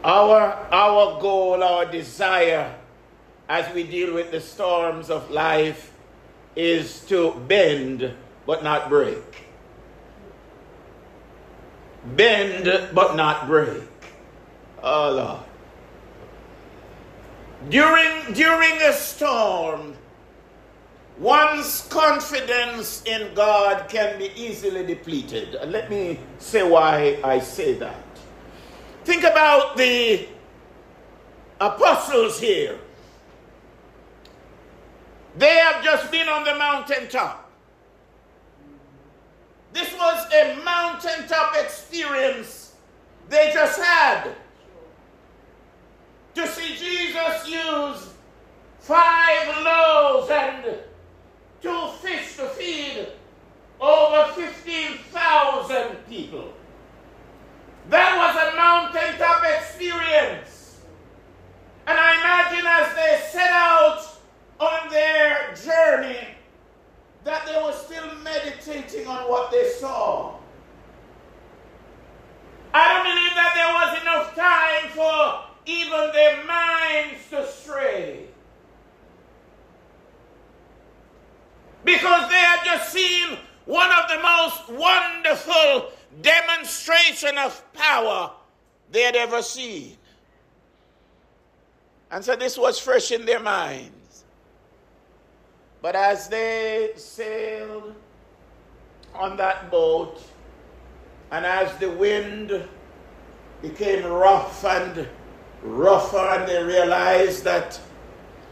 Our, 0.02 0.40
our 0.72 1.20
goal, 1.20 1.62
our 1.62 1.86
desire 1.86 2.74
as 3.50 3.74
we 3.75 3.84
deal 3.84 4.13
with 4.13 4.32
the 4.32 4.40
storms 4.40 5.10
of 5.10 5.30
life 5.30 5.92
is 6.56 7.02
to 7.08 7.34
bend 7.50 8.13
but 8.46 8.63
not 8.63 8.88
break. 8.88 9.46
Bend 12.16 12.96
but 12.96 13.18
not 13.18 13.48
break. 13.48 13.84
Oh 14.82 15.12
Lord. 15.12 15.44
During, 17.70 18.32
during 18.32 18.82
a 18.84 18.94
storm, 18.94 19.96
one's 21.17 21.88
confidence 21.89 23.03
in 23.05 23.34
God 23.34 23.88
can 23.89 24.17
be 24.17 24.32
easily 24.36 24.86
depleted. 24.86 25.58
Let 25.67 25.89
me 25.89 26.20
say 26.39 26.67
why 26.67 27.20
I 27.24 27.39
say 27.39 27.74
that. 27.75 28.03
Think 29.03 29.24
about 29.24 29.77
the 29.77 30.27
apostles 31.60 32.39
here. 32.39 32.79
They 35.38 35.55
have 35.55 35.84
just 35.84 36.12
been 36.12 36.29
on 36.29 36.43
the 36.43 36.55
mountaintop. 36.55 37.51
This 39.74 39.91
was 39.93 40.32
a 40.32 40.62
mountaintop 40.63 41.55
experience 41.58 42.75
they 43.29 43.51
just 43.53 43.82
had. 43.82 44.36
To 46.36 46.48
see 46.48 46.75
Jesus 46.75 47.48
use 47.48 48.10
five 48.79 49.63
loaves 49.63 50.29
and 50.32 50.79
two 51.63 51.88
fish 52.01 52.36
to 52.36 52.46
feed 52.50 53.08
over 53.79 54.34
15,000 54.34 55.96
people. 56.10 56.51
That 57.89 58.17
was 58.17 58.36
a 58.36 58.55
mountaintop 58.58 59.43
experience. 59.46 60.82
And 61.88 61.98
I 61.98 62.20
imagine 62.20 62.65
as 62.67 62.96
they 62.96 63.29
set 63.32 63.50
out 63.50 64.05
on 64.60 64.89
their 64.89 65.55
journey 65.55 66.27
that 67.24 67.46
they 67.46 67.62
were 67.63 67.72
still 67.72 68.13
meditating 68.24 69.08
on 69.08 69.29
what 69.29 69.50
they 69.50 69.70
saw. 69.70 70.36
I 72.74 72.93
don't 72.93 73.03
believe 73.03 73.36
that 73.36 73.53
there 73.55 73.74
was 73.74 74.01
enough 74.01 74.36
time 74.36 74.89
for 74.91 75.43
even 75.65 76.12
their 76.12 76.43
minds 76.46 77.29
to 77.29 77.48
stray. 77.48 78.33
Because 81.84 82.30
they 82.30 82.36
had 82.36 82.63
just 82.63 82.94
seen 82.94 83.38
one 83.66 83.92
of 83.92 84.10
the 84.10 84.20
most 84.22 84.70
wonderful 84.80 85.92
demonstration 86.22 87.38
of 87.38 87.74
power 87.74 88.32
they 88.92 89.02
had 89.02 89.16
ever 89.16 89.42
seen. 89.42 89.98
And 92.12 92.24
so 92.24 92.36
this 92.36 92.58
was 92.58 92.80
fresh 92.80 93.12
in 93.12 93.25
their 93.25 93.40
minds. 93.40 94.24
But 95.82 95.96
as 95.96 96.30
they 96.30 96.92
sailed 96.96 97.96
on 99.13 99.36
that 99.38 99.70
boat, 99.72 100.22
and 101.32 101.46
as 101.46 101.75
the 101.78 101.90
wind 101.90 102.68
became 103.62 104.06
rough 104.06 104.63
and 104.63 105.08
rougher, 105.63 106.18
and 106.18 106.48
they 106.48 106.63
realized 106.63 107.44
that 107.44 107.80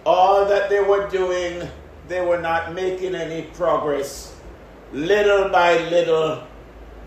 all 0.05 0.45
that 0.45 0.69
they 0.69 0.81
were 0.81 1.07
doing, 1.09 1.69
they 2.11 2.21
were 2.21 2.39
not 2.39 2.73
making 2.73 3.15
any 3.15 3.43
progress. 3.53 4.35
Little 4.91 5.49
by 5.49 5.77
little, 5.89 6.43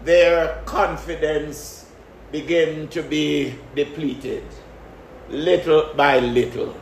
their 0.04 0.62
confidence 0.64 1.86
began 2.32 2.88
to 2.88 3.02
be 3.02 3.54
depleted 3.76 4.42
little 5.28 5.94
by 5.94 6.18
little. 6.18 6.74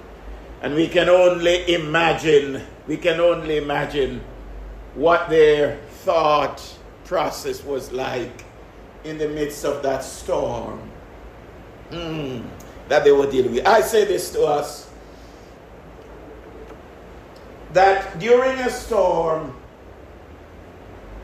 And 0.63 0.75
we 0.75 0.89
can 0.89 1.09
only 1.09 1.75
imagine, 1.75 2.63
we 2.87 2.97
can 2.97 3.21
only 3.21 3.57
imagine 3.57 4.21
what 4.95 5.29
their 5.29 5.79
thought 6.05 6.63
process 7.05 7.65
was 7.65 7.93
like 7.93 8.45
in 9.05 9.19
the 9.19 9.29
midst 9.29 9.65
of 9.65 9.83
that 9.83 10.05
storm 10.05 10.81
mm, 11.91 12.45
that 12.89 13.05
they 13.05 13.13
were 13.13 13.31
dealing 13.31 13.53
with. 13.53 13.67
I 13.67 13.81
say 13.81 14.05
this 14.05 14.31
to 14.33 14.45
us 14.45 14.89
that 17.73 18.19
during 18.19 18.59
a 18.59 18.71
storm, 18.71 19.55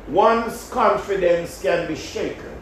one's 0.09 0.69
confidence 0.71 1.61
can 1.61 1.87
be 1.87 1.95
shaken. 1.95 2.55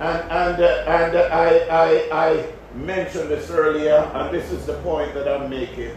And, 0.00 0.30
and, 0.30 0.62
uh, 0.62 0.84
and 0.86 1.16
uh, 1.16 1.28
I, 1.30 2.10
I, 2.10 2.28
I 2.30 2.52
mentioned 2.74 3.30
this 3.30 3.50
earlier, 3.50 4.10
and 4.14 4.34
this 4.34 4.50
is 4.50 4.66
the 4.66 4.74
point 4.82 5.14
that 5.14 5.28
I'm 5.28 5.50
making. 5.50 5.96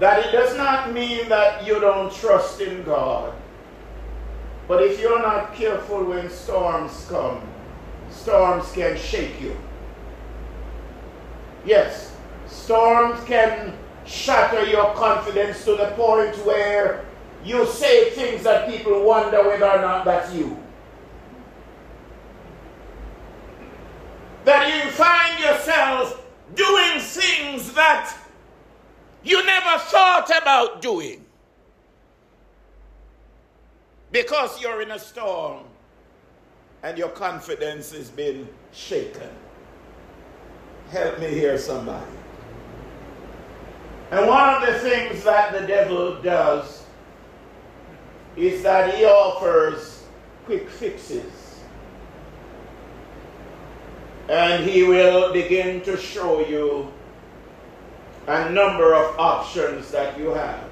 That 0.00 0.24
it 0.24 0.32
does 0.32 0.56
not 0.56 0.92
mean 0.92 1.28
that 1.28 1.66
you 1.66 1.80
don't 1.80 2.12
trust 2.12 2.60
in 2.60 2.82
God. 2.84 3.34
But 4.66 4.82
if 4.82 5.00
you're 5.00 5.20
not 5.20 5.54
careful 5.54 6.04
when 6.04 6.30
storms 6.30 7.06
come, 7.08 7.40
storms 8.10 8.70
can 8.72 8.96
shake 8.96 9.40
you. 9.40 9.56
Yes, 11.64 12.14
storms 12.46 13.22
can 13.24 13.74
shatter 14.08 14.64
your 14.64 14.94
confidence 14.94 15.64
to 15.64 15.76
the 15.76 15.92
point 15.96 16.34
where 16.46 17.04
you 17.44 17.66
say 17.66 18.10
things 18.10 18.42
that 18.42 18.68
people 18.68 19.04
wonder 19.04 19.46
whether 19.46 19.66
or 19.66 19.80
not 19.80 20.04
that's 20.04 20.32
you. 20.34 20.58
That 24.44 24.84
you 24.84 24.90
find 24.92 25.38
yourself 25.38 26.24
doing 26.54 27.00
things 27.00 27.72
that 27.74 28.16
you 29.22 29.44
never 29.44 29.78
thought 29.78 30.30
about 30.40 30.80
doing 30.80 31.24
because 34.10 34.60
you're 34.60 34.80
in 34.80 34.90
a 34.92 34.98
storm 34.98 35.64
and 36.82 36.96
your 36.96 37.10
confidence 37.10 37.92
has 37.92 38.08
been 38.08 38.48
shaken. 38.72 39.28
Help 40.90 41.18
me 41.20 41.28
here, 41.28 41.58
somebody. 41.58 42.17
And 44.10 44.26
one 44.26 44.54
of 44.54 44.66
the 44.66 44.78
things 44.78 45.22
that 45.24 45.52
the 45.52 45.66
devil 45.66 46.20
does 46.22 46.84
is 48.36 48.62
that 48.62 48.94
he 48.94 49.04
offers 49.04 50.04
quick 50.46 50.70
fixes. 50.70 51.60
And 54.28 54.64
he 54.64 54.82
will 54.82 55.32
begin 55.32 55.82
to 55.82 55.96
show 55.96 56.46
you 56.46 56.92
a 58.26 58.50
number 58.50 58.94
of 58.94 59.18
options 59.18 59.90
that 59.90 60.18
you 60.18 60.28
have 60.30 60.68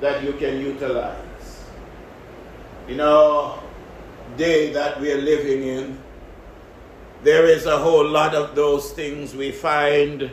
that 0.00 0.22
you 0.22 0.32
can 0.32 0.60
utilize. 0.60 1.64
You 2.88 2.96
know, 2.96 3.58
day 4.36 4.72
that 4.72 5.00
we're 5.00 5.20
living 5.20 5.62
in, 5.62 5.98
there 7.22 7.46
is 7.46 7.66
a 7.66 7.78
whole 7.78 8.06
lot 8.06 8.34
of 8.34 8.54
those 8.54 8.92
things 8.92 9.34
we 9.34 9.50
find 9.50 10.30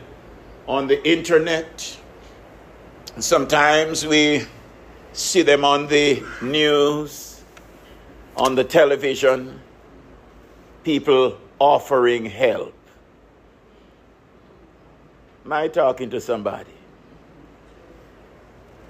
on 0.66 0.86
the 0.86 1.06
internet. 1.08 1.98
Sometimes 3.18 4.06
we 4.06 4.46
see 5.12 5.42
them 5.42 5.64
on 5.64 5.86
the 5.86 6.22
news, 6.40 7.42
on 8.36 8.54
the 8.54 8.64
television, 8.64 9.60
people 10.84 11.38
offering 11.58 12.26
help. 12.26 12.74
Am 15.44 15.52
I 15.52 15.68
talking 15.68 16.10
to 16.10 16.20
somebody? 16.20 16.70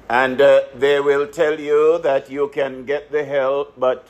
And 0.09 0.41
uh, 0.41 0.65
they 0.75 1.01
will 1.01 1.27
tell 1.27 1.59
you 1.59 1.99
that 2.03 2.31
you 2.31 2.49
can 2.49 2.85
get 2.85 3.11
the 3.11 3.25
help, 3.25 3.73
but 3.79 4.07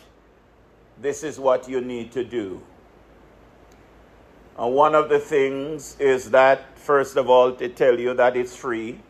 this 1.00 1.22
is 1.22 1.38
what 1.38 1.68
you 1.68 1.80
need 1.80 2.10
to 2.12 2.24
do. 2.24 2.60
And 4.58 4.74
one 4.74 4.94
of 4.94 5.08
the 5.08 5.18
things 5.18 5.96
is 5.98 6.30
that, 6.30 6.78
first 6.78 7.16
of 7.16 7.30
all, 7.30 7.52
to 7.52 7.68
tell 7.68 7.98
you 7.98 8.14
that 8.14 8.36
it's 8.36 8.54
free, 8.54 9.00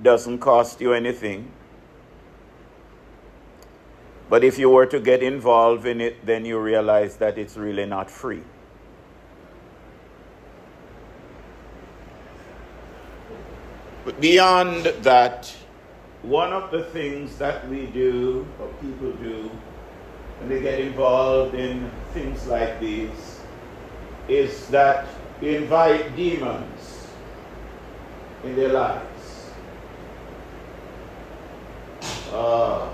doesn't 0.00 0.38
cost 0.38 0.80
you 0.80 0.92
anything. 0.92 1.50
But 4.28 4.44
if 4.44 4.58
you 4.58 4.70
were 4.70 4.86
to 4.86 5.00
get 5.00 5.22
involved 5.22 5.86
in 5.86 6.00
it, 6.00 6.24
then 6.24 6.44
you 6.44 6.58
realize 6.58 7.16
that 7.16 7.38
it's 7.38 7.56
really 7.56 7.86
not 7.86 8.10
free. 8.10 8.42
But 14.04 14.20
beyond 14.20 14.84
that, 15.02 15.54
one 16.22 16.52
of 16.52 16.70
the 16.70 16.84
things 16.84 17.36
that 17.38 17.68
we 17.68 17.86
do, 17.86 18.46
or 18.60 18.68
people 18.80 19.12
do, 19.12 19.50
when 20.38 20.48
they 20.48 20.60
get 20.60 20.80
involved 20.80 21.54
in 21.54 21.90
things 22.12 22.46
like 22.46 22.78
these, 22.80 23.37
is 24.28 24.66
that 24.68 25.08
you 25.40 25.50
invite 25.50 26.14
demons 26.16 27.06
in 28.44 28.54
their 28.56 28.68
lives. 28.68 29.50
Uh, 32.32 32.88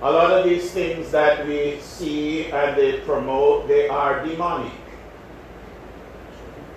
a 0.00 0.10
lot 0.10 0.30
of 0.32 0.44
these 0.44 0.70
things 0.70 1.10
that 1.10 1.46
we 1.46 1.78
see 1.80 2.46
and 2.46 2.76
they 2.76 3.00
promote, 3.00 3.68
they 3.68 3.88
are 3.88 4.24
demonic. 4.26 4.72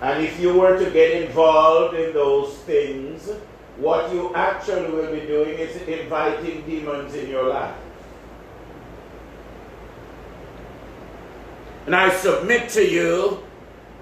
And 0.00 0.22
if 0.22 0.38
you 0.38 0.58
were 0.58 0.78
to 0.78 0.90
get 0.90 1.22
involved 1.22 1.96
in 1.96 2.12
those 2.12 2.54
things, 2.58 3.30
what 3.78 4.12
you 4.12 4.34
actually 4.34 4.90
will 4.90 5.10
be 5.12 5.26
doing 5.26 5.58
is 5.58 5.76
inviting 5.88 6.64
demons 6.66 7.14
in 7.14 7.28
your 7.28 7.48
life. 7.48 7.74
And 11.86 11.94
I 11.94 12.10
submit 12.10 12.68
to 12.70 12.84
you 12.84 13.42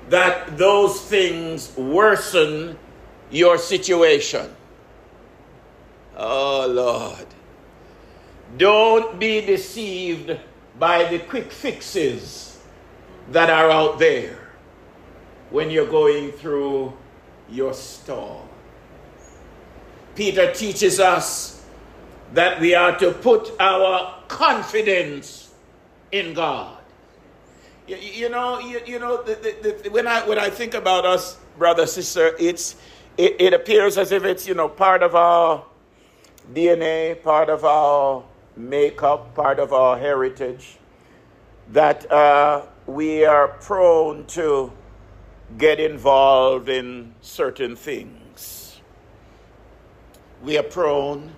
that 0.09 0.57
those 0.57 1.01
things 1.01 1.77
worsen 1.77 2.79
your 3.31 3.59
situation. 3.59 4.51
Oh, 6.17 6.67
Lord. 6.67 7.27
Don't 8.57 9.19
be 9.19 9.41
deceived 9.41 10.39
by 10.79 11.05
the 11.05 11.19
quick 11.19 11.51
fixes 11.51 12.59
that 13.31 13.51
are 13.51 13.71
out 13.71 13.99
there 13.99 14.39
when 15.51 15.71
you're 15.71 15.91
going 15.91 16.33
through 16.33 16.93
your 17.51 17.75
storm. 17.75 18.49
Peter 20.15 20.53
teaches 20.53 21.01
us 21.01 21.65
that 22.33 22.61
we 22.61 22.75
are 22.75 22.97
to 22.99 23.13
put 23.13 23.53
our 23.61 24.23
confidence 24.29 25.53
in 26.13 26.35
God. 26.35 26.84
You, 27.87 27.97
you 27.97 28.29
know, 28.31 28.59
you, 28.61 28.81
you 28.87 28.99
know, 28.99 29.23
the, 29.23 29.35
the, 29.35 29.83
the, 29.83 29.91
when 29.91 30.07
I 30.07 30.27
when 30.27 30.39
I 30.39 30.49
think 30.49 30.73
about 30.75 31.05
us, 31.05 31.37
brother, 31.59 31.87
sister, 31.87 32.35
it's 32.39 32.77
it, 33.19 33.37
it 33.39 33.53
appears 33.53 33.99
as 33.99 34.11
if 34.11 34.25
it's 34.25 34.47
you 34.47 34.55
know 34.55 34.69
part 34.69 35.03
of 35.03 35.15
our 35.15 35.65
DNA, 36.53 37.23
part 37.23 37.51
of 37.51 37.65
our 37.65 38.25
makeup, 38.57 39.35
part 39.35 39.59
of 39.59 39.73
our 39.75 39.99
heritage, 39.99 40.79
that 41.73 42.11
uh, 42.11 42.63
we 42.87 43.25
are 43.25 43.49
prone 43.49 44.25
to 44.27 44.73
get 45.59 45.79
involved 45.79 46.71
in 46.71 47.15
certain 47.21 47.77
things. 47.77 48.81
We 50.43 50.57
are 50.57 50.63
prone, 50.63 51.33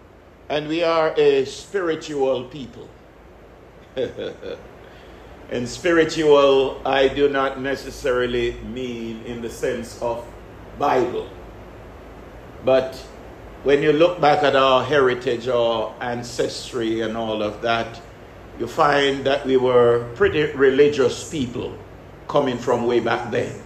and 0.48 0.68
we 0.68 0.84
are 0.84 1.12
a 1.16 1.44
spiritual 1.44 2.44
people. 2.44 2.88
and 5.50 5.68
spiritual, 5.68 6.80
I 6.84 7.08
do 7.08 7.28
not 7.28 7.60
necessarily 7.60 8.54
mean 8.72 9.22
in 9.24 9.42
the 9.42 9.50
sense 9.50 10.00
of 10.02 10.26
Bible, 10.78 11.28
but 12.64 12.96
when 13.62 13.82
you 13.82 13.92
look 13.92 14.20
back 14.20 14.42
at 14.42 14.56
our 14.56 14.84
heritage, 14.84 15.48
our 15.48 15.94
ancestry, 16.00 17.00
and 17.00 17.16
all 17.16 17.42
of 17.42 17.62
that, 17.62 18.00
you 18.58 18.66
find 18.66 19.24
that 19.24 19.44
we 19.44 19.56
were 19.56 20.08
pretty 20.14 20.44
religious 20.52 21.30
people 21.30 21.76
coming 22.28 22.58
from 22.58 22.86
way 22.86 23.00
back 23.00 23.30
then. 23.30 23.60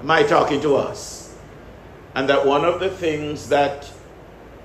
Am 0.00 0.10
I 0.10 0.22
talking 0.22 0.60
to 0.60 0.76
us? 0.76 1.34
And 2.14 2.28
that 2.28 2.46
one 2.46 2.64
of 2.64 2.80
the 2.80 2.90
things 2.90 3.48
that 3.48 3.90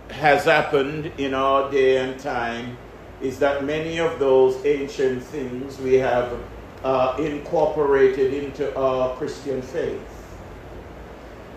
has 0.10 0.46
happened 0.46 1.12
in 1.18 1.34
our 1.34 1.72
day 1.72 1.98
and 1.98 2.20
time 2.20 2.78
is 3.24 3.40
that 3.40 3.64
many 3.64 4.00
of 4.00 4.20
those 4.20 4.64
ancient 4.66 5.24
things 5.24 5.80
we 5.80 5.94
have 5.94 6.38
uh, 6.84 7.16
incorporated 7.18 8.34
into 8.34 8.78
our 8.78 9.16
Christian 9.16 9.62
faith. 9.62 10.02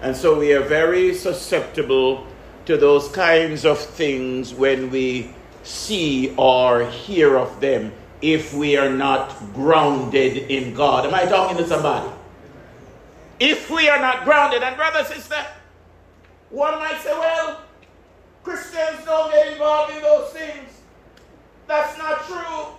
And 0.01 0.17
so 0.17 0.39
we 0.39 0.53
are 0.53 0.63
very 0.63 1.13
susceptible 1.15 2.25
to 2.67 2.77
those 2.77 3.09
kinds 3.09 3.65
of 3.65 3.79
things 3.79 4.55
when 4.55 4.91
we 4.91 5.35
see 5.65 6.33
or 6.37 6.89
hear 6.89 7.37
of 7.37 7.61
them 7.61 7.93
if 8.23 8.55
we 8.55 8.77
are 8.77 8.91
not 8.91 9.35
grounded 9.53 10.37
in 10.37 10.75
God. 10.75 11.05
Am 11.07 11.15
I 11.15 11.25
talking 11.25 11.57
to 11.57 11.67
somebody? 11.67 12.09
If 13.41 13.71
we 13.71 13.89
are 13.89 14.01
not 14.01 14.25
grounded, 14.25 14.63
and 14.63 14.77
brother, 14.77 15.05
sister, 15.05 15.45
one 16.51 16.79
might 16.79 17.01
say, 17.01 17.13
well, 17.13 17.61
Christians 18.45 19.05
don't 19.05 19.31
get 19.33 19.53
involved 19.53 19.95
in 19.95 20.03
those 20.03 20.33
things. 20.33 20.76
That's 21.67 21.99
not 21.99 22.27
true. 22.27 22.75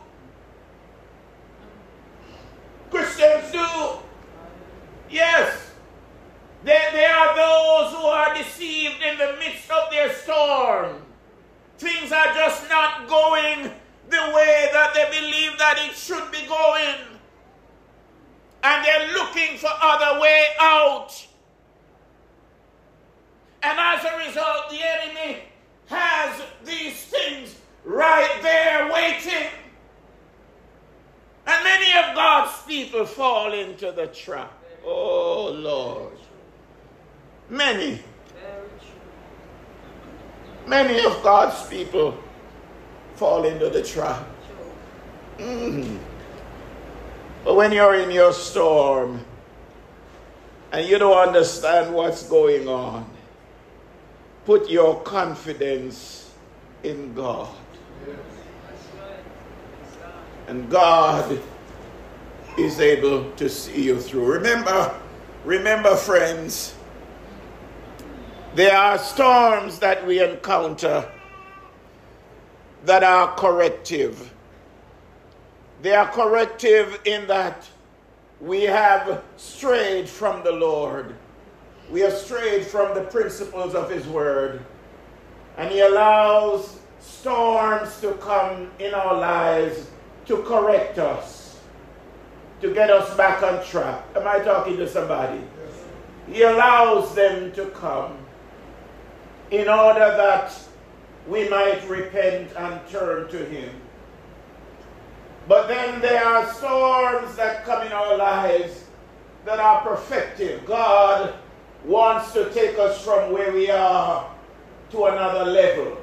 Christians 2.89 3.51
do. 3.51 3.99
Yes. 5.09 5.71
There, 6.63 6.91
there 6.91 7.15
are 7.15 7.35
those 7.35 7.93
who 7.93 8.05
are 8.05 8.33
deceived 8.33 9.01
in 9.01 9.17
the 9.17 9.35
midst 9.39 9.69
of 9.69 9.91
their 9.91 10.11
storm. 10.13 11.01
Things 11.77 12.11
are 12.11 12.33
just 12.33 12.69
not 12.69 13.07
going 13.07 13.71
the 14.09 14.31
way 14.33 14.69
that 14.71 14.93
they 14.93 15.19
believe 15.19 15.57
that 15.57 15.77
it 15.87 15.95
should 15.95 16.31
be 16.31 16.45
going. 16.47 16.95
And 18.63 18.85
they're 18.85 19.13
looking 19.13 19.57
for 19.57 19.69
other 19.81 20.19
way 20.19 20.45
out. 20.59 21.27
And 23.61 23.77
as 23.79 24.03
a 24.03 24.27
result, 24.27 24.69
the 24.69 24.79
enemy 24.81 25.39
has 25.87 26.41
these 26.63 27.03
things 27.03 27.56
right 27.85 28.39
there 28.41 28.91
waiting. 28.91 29.47
And 31.45 31.63
many 31.63 31.97
of 31.97 32.15
God's 32.15 32.61
people 32.63 33.05
fall 33.05 33.53
into 33.53 33.91
the 33.91 34.07
trap. 34.07 34.51
Oh, 34.85 35.51
Lord. 35.51 36.17
Many. 37.49 38.01
Many 40.67 41.05
of 41.05 41.23
God's 41.23 41.65
people 41.67 42.17
fall 43.15 43.45
into 43.45 43.69
the 43.69 43.81
trap. 43.81 44.27
Mm. 45.37 45.97
But 47.45 47.55
when 47.55 47.71
you're 47.71 47.95
in 47.95 48.11
your 48.11 48.33
storm 48.33 49.23
and 50.73 50.85
you 50.85 50.97
don't 50.97 51.17
understand 51.17 51.93
what's 51.93 52.23
going 52.23 52.67
on, 52.67 53.09
put 54.45 54.69
your 54.69 54.99
confidence 55.01 56.29
in 56.83 57.13
God. 57.13 57.47
And 60.47 60.69
God 60.69 61.39
is 62.57 62.79
able 62.79 63.31
to 63.33 63.49
see 63.49 63.83
you 63.83 63.99
through. 63.99 64.25
Remember, 64.25 64.99
remember, 65.43 65.95
friends, 65.95 66.73
there 68.55 68.75
are 68.75 68.97
storms 68.97 69.77
that 69.79 70.05
we 70.07 70.23
encounter 70.23 71.07
that 72.85 73.03
are 73.03 73.35
corrective. 73.35 74.33
They 75.81 75.93
are 75.93 76.09
corrective 76.09 76.99
in 77.05 77.27
that 77.27 77.67
we 78.39 78.63
have 78.63 79.23
strayed 79.35 80.07
from 80.07 80.43
the 80.43 80.51
Lord. 80.51 81.15
We 81.91 81.99
have 82.01 82.13
strayed 82.13 82.65
from 82.65 82.95
the 82.95 83.01
principles 83.01 83.75
of 83.75 83.91
His 83.91 84.07
Word. 84.07 84.65
And 85.57 85.69
He 85.69 85.81
allows 85.81 86.79
storms 86.99 87.99
to 88.01 88.13
come 88.13 88.71
in 88.79 88.93
our 88.93 89.15
lives 89.15 89.87
to 90.27 90.43
correct 90.43 90.99
us, 90.99 91.59
to 92.61 92.73
get 92.73 92.89
us 92.89 93.15
back 93.15 93.43
on 93.43 93.63
track. 93.65 94.03
Am 94.15 94.27
I 94.27 94.39
talking 94.39 94.77
to 94.77 94.87
somebody? 94.87 95.41
He 96.31 96.41
allows 96.41 97.15
them 97.15 97.53
to 97.53 97.67
come 97.67 98.17
in 99.51 99.69
order 99.69 99.99
that 99.99 100.53
we 101.27 101.47
might 101.47 101.87
repent 101.87 102.51
and 102.57 102.79
turn 102.89 103.29
to 103.29 103.45
Him. 103.45 103.69
But 105.47 105.67
then 105.67 106.01
there 106.01 106.25
are 106.25 106.51
storms 106.53 107.35
that 107.37 107.63
come 107.63 107.87
in 107.87 107.93
our 107.93 108.17
lives 108.17 108.83
that 109.45 109.59
are 109.59 109.81
perfective. 109.81 110.65
God 110.65 111.35
wants 111.85 112.33
to 112.33 112.51
take 112.53 112.77
us 112.77 113.01
from 113.01 113.31
where 113.31 113.53
we 113.53 113.71
are 113.71 114.29
to 114.91 115.05
another 115.05 115.49
level. 115.49 115.97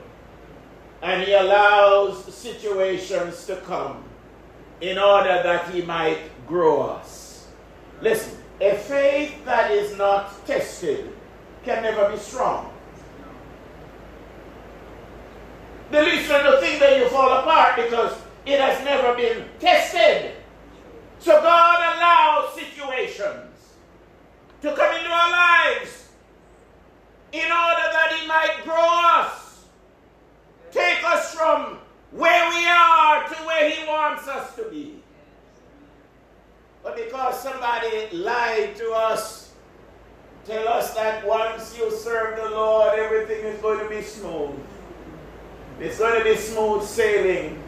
And 1.02 1.22
He 1.22 1.34
allows 1.34 2.34
situations 2.34 3.44
to 3.46 3.56
come 3.56 4.02
in 4.80 4.98
order 4.98 5.40
that 5.42 5.70
He 5.70 5.82
might 5.82 6.18
grow 6.46 6.82
us. 6.82 7.46
Listen, 8.00 8.38
a 8.60 8.76
faith 8.76 9.44
that 9.44 9.70
is 9.70 9.96
not 9.96 10.46
tested 10.46 11.10
can 11.64 11.82
never 11.82 12.10
be 12.10 12.18
strong. 12.18 12.74
the 15.94 16.02
least 16.02 16.28
little 16.28 16.60
thing 16.60 16.80
that 16.80 16.98
you 16.98 17.08
fall 17.08 17.38
apart 17.38 17.76
because 17.76 18.16
it 18.46 18.60
has 18.60 18.84
never 18.84 19.14
been 19.14 19.44
tested. 19.60 20.32
So 21.20 21.40
God 21.40 21.96
allows 21.96 22.54
situations 22.54 23.74
to 24.62 24.74
come 24.74 24.96
into 24.96 25.10
our 25.10 25.30
lives 25.30 26.08
in 27.32 27.44
order 27.44 27.86
that 27.92 28.18
He 28.20 28.26
might 28.26 28.64
grow 28.64 29.20
us, 29.22 29.66
take 30.72 31.04
us 31.04 31.34
from 31.34 31.78
where 32.14 32.48
we 32.50 32.66
are 32.66 33.28
to 33.28 33.34
where 33.44 33.70
He 33.70 33.86
wants 33.86 34.28
us 34.28 34.54
to 34.56 34.64
be. 34.70 35.02
But 36.82 36.96
because 36.96 37.40
somebody 37.40 38.08
lied 38.12 38.76
to 38.76 38.92
us, 38.92 39.52
tell 40.46 40.68
us 40.68 40.94
that 40.94 41.26
once 41.26 41.76
you 41.76 41.90
serve 41.90 42.36
the 42.36 42.50
Lord, 42.50 42.98
everything 42.98 43.44
is 43.46 43.60
going 43.60 43.80
to 43.80 43.88
be 43.88 44.02
smooth. 44.02 44.54
It's 45.80 45.98
going 45.98 46.18
to 46.18 46.24
be 46.24 46.36
smooth 46.36 46.84
sailing. 46.84 47.62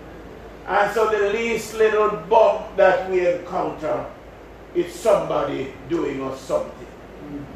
And 0.69 0.93
so 0.93 1.11
the 1.11 1.33
least 1.33 1.75
little 1.75 2.11
bump 2.29 2.77
that 2.77 3.11
we 3.11 3.27
encounter, 3.27 4.07
it's 4.75 4.95
somebody 4.95 5.73
doing 5.89 6.23
us 6.23 6.41
something. 6.41 6.87
Mm-hmm. 6.87 7.47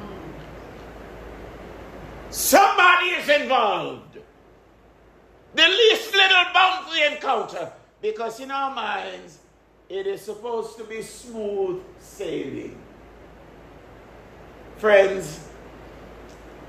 Somebody 2.30 3.06
is 3.06 3.28
involved. 3.28 4.09
The 5.54 5.66
least 5.66 6.14
little 6.14 6.44
bump 6.52 6.90
we 6.90 7.06
encounter, 7.06 7.72
because 8.00 8.40
in 8.40 8.50
our 8.50 8.74
minds, 8.74 9.38
it 9.88 10.06
is 10.06 10.20
supposed 10.20 10.78
to 10.78 10.84
be 10.84 11.02
smooth 11.02 11.82
sailing. 11.98 12.80
Friends, 14.78 15.48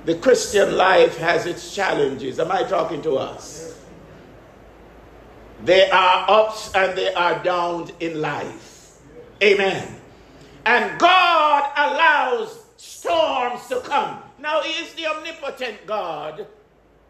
the 0.05 0.15
Christian 0.15 0.75
life 0.75 1.17
has 1.17 1.45
its 1.45 1.75
challenges. 1.75 2.39
Am 2.39 2.51
I 2.51 2.63
talking 2.63 3.01
to 3.03 3.17
us? 3.17 3.79
There 5.63 5.93
are 5.93 6.25
ups 6.27 6.73
and 6.73 6.97
there 6.97 7.15
are 7.15 7.43
downs 7.43 7.91
in 7.99 8.19
life. 8.19 8.97
Amen. 9.43 9.95
And 10.65 10.99
God 10.99 11.71
allows 11.77 12.65
storms 12.77 13.67
to 13.67 13.79
come. 13.81 14.21
Now, 14.39 14.61
He 14.61 14.83
is 14.83 14.93
the 14.95 15.05
omnipotent 15.05 15.85
God, 15.85 16.47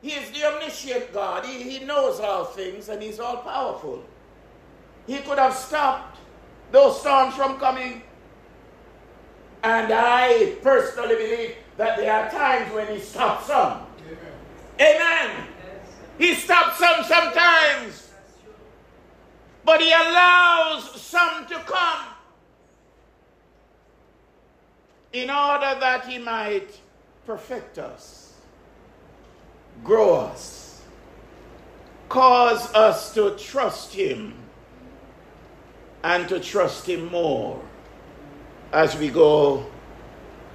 He 0.02 0.14
is 0.14 0.32
the 0.32 0.46
omniscient 0.46 1.14
God. 1.14 1.46
He, 1.46 1.64
he 1.64 1.86
knows 1.86 2.20
all 2.20 2.46
things 2.46 2.90
and 2.90 3.02
He's 3.02 3.20
all 3.20 3.38
powerful. 3.38 4.04
He 5.06 5.18
could 5.20 5.38
have 5.38 5.54
stopped 5.54 6.18
those 6.72 7.00
storms 7.00 7.36
from 7.36 7.60
coming. 7.60 8.02
And 9.64 9.92
I 9.94 10.56
personally 10.64 11.16
believe 11.16 11.56
that 11.78 11.98
there 11.98 12.12
are 12.12 12.32
times 12.32 12.74
when 12.74 12.88
He 12.88 13.00
stops 13.00 13.48
some. 13.48 13.86
Amen. 14.80 14.96
Amen. 14.96 15.48
He 16.18 16.34
stops 16.34 16.80
some 16.80 17.04
sometimes. 17.04 18.12
But 19.64 19.82
He 19.82 19.92
allows 19.92 21.00
some 21.00 21.46
to 21.48 21.56
come 21.60 22.08
in 25.14 25.30
order 25.30 25.80
that 25.80 26.06
He 26.08 26.18
might 26.18 26.80
perfect 27.26 27.78
us, 27.78 28.31
grow 29.84 30.16
us, 30.16 30.82
cause 32.10 32.74
us 32.74 33.14
to 33.14 33.36
trust 33.38 33.94
Him 33.94 34.34
and 36.04 36.28
to 36.30 36.40
trust 36.40 36.88
Him 36.88 37.12
more 37.12 37.62
as 38.72 38.96
we 38.98 39.10
go 39.10 39.66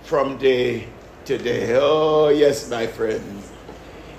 from 0.02 0.38
day 0.38 0.88
to 1.24 1.38
day. 1.38 1.76
Oh, 1.78 2.28
yes, 2.28 2.70
my 2.70 2.86
friends. 2.86 3.52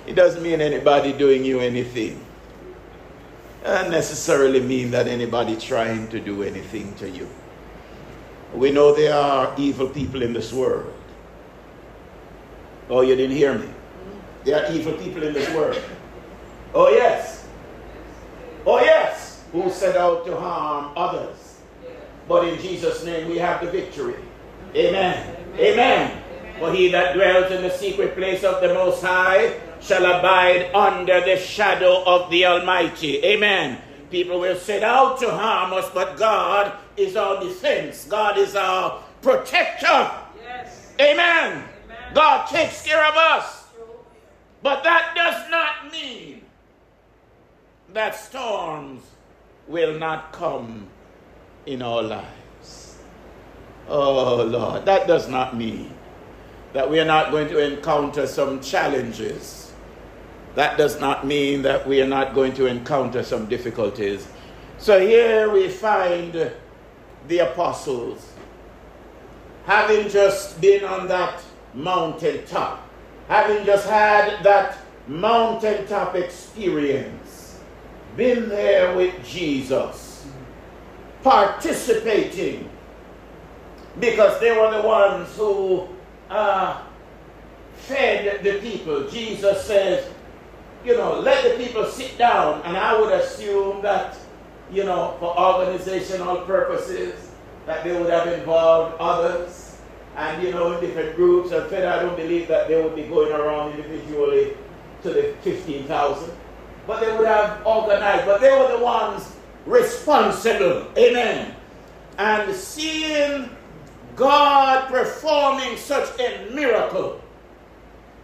It 0.06 0.14
doesn't 0.14 0.42
mean 0.42 0.60
anybody 0.60 1.12
doing 1.12 1.44
you 1.44 1.60
anything. 1.60 2.24
It 3.60 3.64
doesn't 3.64 3.90
necessarily 3.90 4.60
mean 4.60 4.90
that 4.92 5.06
anybody 5.08 5.56
trying 5.56 6.08
to 6.08 6.20
do 6.20 6.42
anything 6.42 6.94
to 6.96 7.10
you. 7.10 7.28
We 8.54 8.70
know 8.70 8.94
there 8.94 9.14
are 9.14 9.52
evil 9.58 9.88
people 9.88 10.22
in 10.22 10.32
this 10.32 10.52
world. 10.52 10.94
Oh, 12.88 13.02
you 13.02 13.14
didn't 13.16 13.36
hear 13.36 13.58
me. 13.58 13.68
There 14.48 14.64
are 14.64 14.72
evil 14.72 14.94
people 14.94 15.22
in 15.24 15.34
this 15.34 15.46
world. 15.54 15.78
Oh, 16.72 16.88
yes. 16.88 17.46
Oh, 18.64 18.80
yes. 18.80 19.44
Who 19.52 19.68
set 19.68 19.94
out 19.94 20.24
to 20.24 20.34
harm 20.34 20.94
others. 20.96 21.60
But 22.26 22.48
in 22.48 22.58
Jesus' 22.58 23.04
name 23.04 23.28
we 23.28 23.36
have 23.36 23.60
the 23.60 23.70
victory. 23.70 24.14
Amen. 24.74 25.36
Amen. 25.52 25.60
Amen. 25.60 26.22
For 26.58 26.72
he 26.72 26.88
that 26.92 27.12
dwells 27.12 27.52
in 27.52 27.60
the 27.60 27.68
secret 27.68 28.16
place 28.16 28.42
of 28.42 28.62
the 28.62 28.72
Most 28.72 29.02
High 29.02 29.60
shall 29.82 30.06
abide 30.06 30.74
under 30.74 31.20
the 31.20 31.36
shadow 31.36 32.02
of 32.06 32.30
the 32.30 32.46
Almighty. 32.46 33.22
Amen. 33.26 33.78
People 34.10 34.40
will 34.40 34.56
set 34.56 34.82
out 34.82 35.20
to 35.20 35.30
harm 35.30 35.74
us, 35.74 35.90
but 35.92 36.16
God 36.16 36.72
is 36.96 37.16
our 37.16 37.38
defense. 37.44 38.06
God 38.06 38.38
is 38.38 38.56
our 38.56 39.02
protector. 39.20 40.10
Yes. 40.42 40.90
Amen. 40.98 41.64
God 42.14 42.46
takes 42.46 42.82
care 42.82 43.04
of 43.04 43.14
us. 43.14 43.57
But 44.62 44.82
that 44.82 45.12
does 45.14 45.50
not 45.50 45.92
mean 45.92 46.42
that 47.92 48.16
storms 48.16 49.02
will 49.66 49.98
not 49.98 50.32
come 50.32 50.88
in 51.66 51.82
our 51.82 52.02
lives. 52.02 52.98
Oh 53.88 54.42
Lord, 54.42 54.84
that 54.84 55.06
does 55.06 55.28
not 55.28 55.56
mean 55.56 55.94
that 56.72 56.88
we 56.88 57.00
are 57.00 57.04
not 57.04 57.30
going 57.30 57.48
to 57.48 57.58
encounter 57.58 58.26
some 58.26 58.60
challenges. 58.60 59.72
That 60.54 60.76
does 60.76 61.00
not 61.00 61.26
mean 61.26 61.62
that 61.62 61.86
we 61.86 62.02
are 62.02 62.06
not 62.06 62.34
going 62.34 62.52
to 62.54 62.66
encounter 62.66 63.22
some 63.22 63.46
difficulties. 63.46 64.26
So 64.78 65.00
here 65.00 65.50
we 65.50 65.68
find 65.68 66.52
the 67.28 67.38
apostles 67.38 68.32
having 69.66 70.08
just 70.08 70.60
been 70.60 70.84
on 70.84 71.08
that 71.08 71.42
mountaintop. 71.74 72.87
Having 73.28 73.66
just 73.66 73.86
had 73.86 74.42
that 74.42 74.78
mountaintop 75.06 76.14
experience, 76.14 77.60
been 78.16 78.48
there 78.48 78.96
with 78.96 79.14
Jesus, 79.24 80.26
participating, 81.22 82.68
because 84.00 84.40
they 84.40 84.50
were 84.50 84.80
the 84.80 84.86
ones 84.86 85.28
who 85.36 85.88
uh, 86.30 86.82
fed 87.74 88.42
the 88.42 88.58
people. 88.60 89.08
Jesus 89.08 89.64
says, 89.64 90.10
you 90.84 90.96
know, 90.96 91.20
let 91.20 91.44
the 91.44 91.62
people 91.62 91.84
sit 91.84 92.16
down. 92.16 92.62
And 92.62 92.76
I 92.76 92.98
would 92.98 93.12
assume 93.12 93.82
that, 93.82 94.16
you 94.72 94.84
know, 94.84 95.16
for 95.18 95.38
organizational 95.38 96.38
purposes, 96.42 97.30
that 97.66 97.84
they 97.84 97.92
would 97.98 98.10
have 98.10 98.28
involved 98.28 98.96
others 98.98 99.67
and 100.18 100.42
you 100.42 100.50
know 100.50 100.72
in 100.72 100.80
different 100.80 101.16
groups 101.16 101.52
and 101.52 101.68
fed 101.70 101.86
I 101.86 102.02
don't 102.02 102.16
believe 102.16 102.48
that 102.48 102.68
they 102.68 102.82
would 102.82 102.94
be 102.94 103.04
going 103.04 103.32
around 103.32 103.72
individually 103.72 104.56
to 105.02 105.08
the 105.10 105.34
15,000 105.42 106.30
but 106.86 107.00
they 107.00 107.16
would 107.16 107.26
have 107.26 107.66
organized 107.66 108.26
but 108.26 108.40
they 108.40 108.50
were 108.50 108.76
the 108.76 108.84
ones 108.84 109.32
responsible. 109.68 110.86
Amen. 110.96 111.54
And 112.18 112.54
seeing 112.54 113.50
God 114.16 114.88
performing 114.88 115.76
such 115.76 116.18
a 116.18 116.50
miracle 116.52 117.20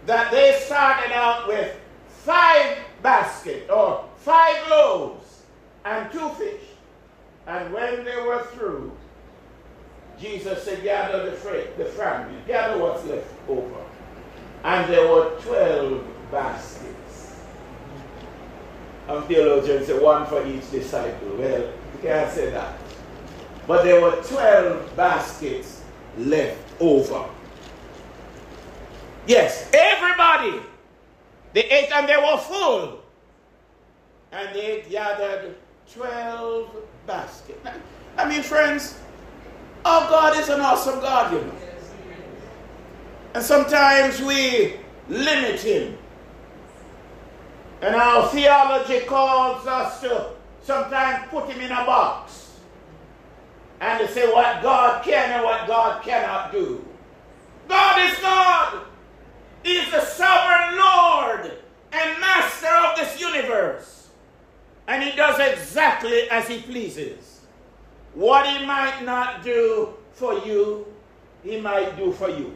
that 0.05 0.31
they 0.31 0.59
started 0.65 1.13
out 1.13 1.47
with 1.47 1.75
five 2.07 2.77
baskets 3.01 3.69
or 3.69 4.05
five 4.17 4.55
loaves 4.69 5.43
and 5.85 6.11
two 6.11 6.29
fish. 6.29 6.61
And 7.47 7.71
when 7.73 8.03
they 8.03 8.17
were 8.17 8.43
through 8.53 8.91
Jesus 10.19 10.63
said, 10.63 10.83
gather 10.83 11.29
the, 11.29 11.35
fra- 11.35 11.65
the 11.77 11.85
gather 12.47 12.81
what's 12.81 13.03
left 13.05 13.27
over. 13.49 13.83
And 14.63 14.91
there 14.91 15.07
were 15.11 15.37
12 15.41 16.03
baskets. 16.31 17.35
And 19.07 19.23
theologians 19.25 19.87
say 19.87 20.01
one 20.01 20.25
for 20.25 20.45
each 20.47 20.69
disciple. 20.71 21.35
Well, 21.37 21.61
you 21.61 21.99
can't 22.01 22.31
say 22.31 22.49
that. 22.51 22.77
But 23.67 23.83
there 23.83 24.01
were 24.01 24.21
12 24.23 24.95
baskets 24.95 25.83
left 26.17 26.57
over. 26.79 27.25
Yes, 29.27 29.69
everybody. 29.73 30.61
They 31.53 31.63
ate 31.65 31.91
and 31.91 32.07
they 32.07 32.17
were 32.17 32.37
full. 32.37 33.01
And 34.31 34.55
they 34.55 34.85
gathered 34.89 35.55
12 35.93 36.75
baskets. 37.07 37.67
I 38.17 38.29
mean, 38.29 38.43
friends, 38.43 38.99
our 39.85 40.09
God 40.09 40.37
is 40.39 40.49
an 40.49 40.61
awesome 40.61 40.99
God, 40.99 41.31
you 41.31 41.41
know. 41.41 41.53
And 43.35 43.43
sometimes 43.43 44.19
we 44.19 44.77
limit 45.07 45.59
Him. 45.59 45.97
And 47.81 47.95
our 47.95 48.27
theology 48.29 49.01
calls 49.05 49.67
us 49.67 50.01
to 50.01 50.31
sometimes 50.63 51.27
put 51.29 51.47
Him 51.49 51.61
in 51.61 51.71
a 51.71 51.85
box 51.85 52.57
and 53.79 53.99
to 53.99 54.11
say 54.11 54.31
what 54.33 54.63
God 54.63 55.03
can 55.03 55.31
and 55.31 55.43
what 55.43 55.67
God 55.67 56.01
cannot 56.01 56.51
do. 56.51 56.83
God 57.67 58.09
is 58.09 58.17
God. 58.19 58.85
He 59.63 59.73
is 59.73 59.91
the 59.91 60.01
sovereign 60.01 60.79
Lord 60.79 61.57
and 61.91 62.19
master 62.19 62.67
of 62.67 62.95
this 62.95 63.19
universe. 63.19 64.09
And 64.87 65.03
He 65.03 65.15
does 65.15 65.39
exactly 65.39 66.29
as 66.31 66.47
He 66.47 66.61
pleases. 66.61 67.34
What 68.15 68.47
he 68.47 68.65
might 68.65 69.03
not 69.03 69.43
do 69.43 69.93
for 70.13 70.39
you, 70.39 70.87
he 71.43 71.59
might 71.59 71.97
do 71.97 72.13
for 72.13 72.29
you. 72.29 72.55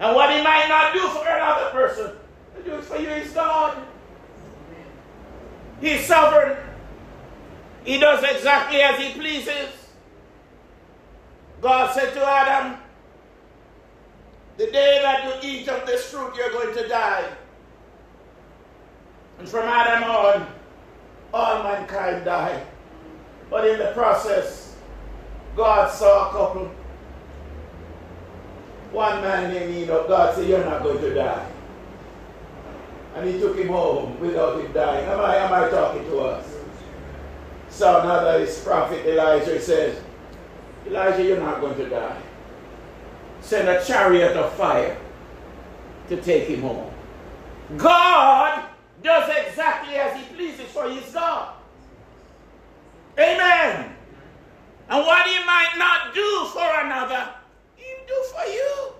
And 0.00 0.16
what 0.16 0.34
he 0.34 0.42
might 0.42 0.68
not 0.68 0.94
do 0.94 1.06
for 1.08 1.26
another 1.28 1.70
person, 1.70 2.16
he 2.56 2.62
do 2.62 2.76
it 2.76 2.84
for 2.84 2.96
you. 2.96 3.08
He's 3.10 3.32
God. 3.32 3.76
He's 5.80 6.06
sovereign. 6.06 6.56
He 7.84 7.98
does 7.98 8.24
exactly 8.24 8.80
as 8.80 8.98
he 8.98 9.12
pleases. 9.12 9.68
God 11.60 11.94
said 11.94 12.14
to 12.14 12.24
Adam, 12.24 12.78
The 14.56 14.66
day 14.66 15.00
that 15.02 15.42
you 15.44 15.50
eat 15.50 15.68
of 15.68 15.86
this 15.86 16.10
fruit, 16.10 16.34
you're 16.36 16.50
going 16.50 16.74
to 16.74 16.88
die. 16.88 17.28
And 19.38 19.48
from 19.48 19.66
Adam 19.66 20.04
on, 20.04 20.46
all 21.34 21.62
mankind 21.62 22.24
die. 22.24 22.64
But 23.50 23.66
in 23.66 23.78
the 23.78 23.92
process, 23.92 24.76
God 25.56 25.90
saw 25.90 26.28
a 26.28 26.32
couple. 26.32 26.70
One 28.92 29.20
man 29.20 29.52
named 29.52 29.74
Enoch, 29.74 30.08
God 30.08 30.34
said, 30.34 30.48
You're 30.48 30.64
not 30.64 30.82
going 30.82 31.00
to 31.00 31.14
die. 31.14 31.50
And 33.16 33.28
he 33.28 33.38
took 33.38 33.56
him 33.56 33.68
home 33.68 34.18
without 34.20 34.60
him 34.60 34.72
dying. 34.72 35.06
Am 35.08 35.20
I, 35.20 35.36
am 35.36 35.52
I 35.52 35.68
talking 35.68 36.04
to 36.04 36.20
us? 36.20 36.46
So 37.70 38.02
now 38.02 38.24
that 38.24 38.40
his 38.40 38.58
prophet 38.60 39.04
Elijah 39.06 39.60
says, 39.60 40.00
Elijah, 40.86 41.24
you're 41.24 41.40
not 41.40 41.60
going 41.60 41.76
to 41.76 41.88
die. 41.88 42.20
Send 43.40 43.68
a 43.68 43.84
chariot 43.84 44.36
of 44.36 44.52
fire 44.54 44.96
to 46.08 46.20
take 46.22 46.48
him 46.48 46.62
home. 46.62 46.90
God 47.76 48.64
does 49.02 49.30
exactly 49.46 49.96
as 49.96 50.16
he 50.16 50.34
pleases, 50.34 50.66
for 50.66 50.88
he's 50.90 51.12
God. 51.12 51.57
Amen. 53.18 53.92
And 54.88 55.06
what 55.06 55.26
he 55.26 55.44
might 55.44 55.74
not 55.76 56.14
do 56.14 56.46
for 56.52 56.80
another, 56.80 57.28
he'll 57.76 58.06
do 58.06 58.22
for 58.32 58.46
you. 58.50 58.92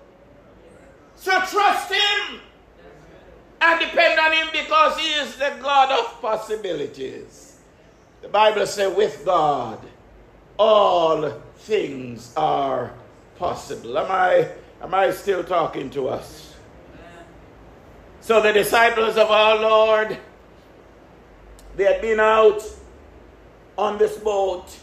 So 1.14 1.31
trust 1.46 1.92
him 1.92 2.40
and 3.61 3.81
depend 3.81 4.20
on 4.20 4.33
him 4.33 4.48
because 4.52 4.98
he 4.98 5.12
is 5.14 5.37
the 5.37 5.52
God 5.61 5.98
of 5.98 6.20
possibilities. 6.20 7.59
The 8.22 8.28
Bible 8.28 8.66
says, 8.66 8.94
with 8.94 9.24
God, 9.24 9.78
all 10.59 11.31
things 11.59 12.33
are 12.37 12.92
possible. 13.38 13.98
Am 13.98 14.11
I, 14.11 14.48
am 14.83 14.94
I 14.94 15.11
still 15.12 15.44
talking 15.44 15.90
to 15.90 16.09
us? 16.09 16.54
So 18.20 18.42
the 18.42 18.52
disciples 18.52 19.16
of 19.16 19.31
our 19.31 19.57
Lord, 19.57 20.18
they 21.76 21.85
had 21.85 22.02
been 22.02 22.20
out 22.20 22.62
on 23.79 23.97
this 23.97 24.19
boat. 24.19 24.77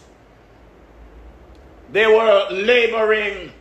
They 1.91 2.07
were 2.07 2.47
laboring, 2.49 3.51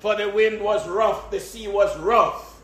for 0.00 0.16
the 0.16 0.28
wind 0.30 0.60
was 0.60 0.88
rough, 0.88 1.30
the 1.30 1.38
sea 1.38 1.68
was 1.68 1.96
rough. 1.98 2.60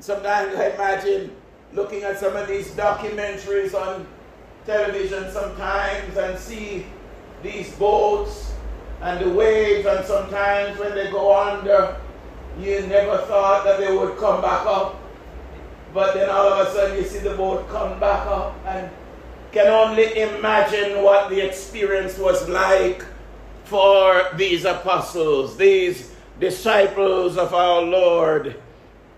Sometimes 0.00 0.56
I 0.56 0.70
imagine 0.70 1.34
looking 1.72 2.02
at 2.02 2.18
some 2.18 2.36
of 2.36 2.48
these 2.48 2.72
documentaries 2.72 3.74
on 3.74 4.06
television 4.66 5.30
sometimes 5.30 6.16
and 6.16 6.38
see 6.38 6.86
these 7.42 7.72
boats 7.76 8.52
and 9.00 9.24
the 9.24 9.30
waves, 9.30 9.86
and 9.86 10.04
sometimes 10.04 10.78
when 10.78 10.94
they 10.94 11.10
go 11.10 11.34
under, 11.34 11.96
you 12.58 12.80
never 12.86 13.18
thought 13.26 13.64
that 13.64 13.78
they 13.78 13.96
would 13.96 14.16
come 14.18 14.42
back 14.42 14.66
up. 14.66 15.00
But 15.94 16.14
then 16.14 16.28
all 16.28 16.52
of 16.52 16.66
a 16.66 16.72
sudden 16.72 16.96
you 16.96 17.04
see 17.04 17.18
the 17.18 17.34
boat 17.34 17.68
come 17.68 17.98
back 17.98 18.26
up 18.26 18.56
and 18.66 18.90
can 19.52 19.66
only 19.66 20.18
imagine 20.18 21.02
what 21.02 21.28
the 21.28 21.40
experience 21.40 22.18
was 22.18 22.48
like 22.48 23.04
for 23.64 24.22
these 24.36 24.64
apostles, 24.64 25.56
these 25.56 26.14
disciples 26.40 27.36
of 27.36 27.54
our 27.54 27.82
Lord 27.82 28.60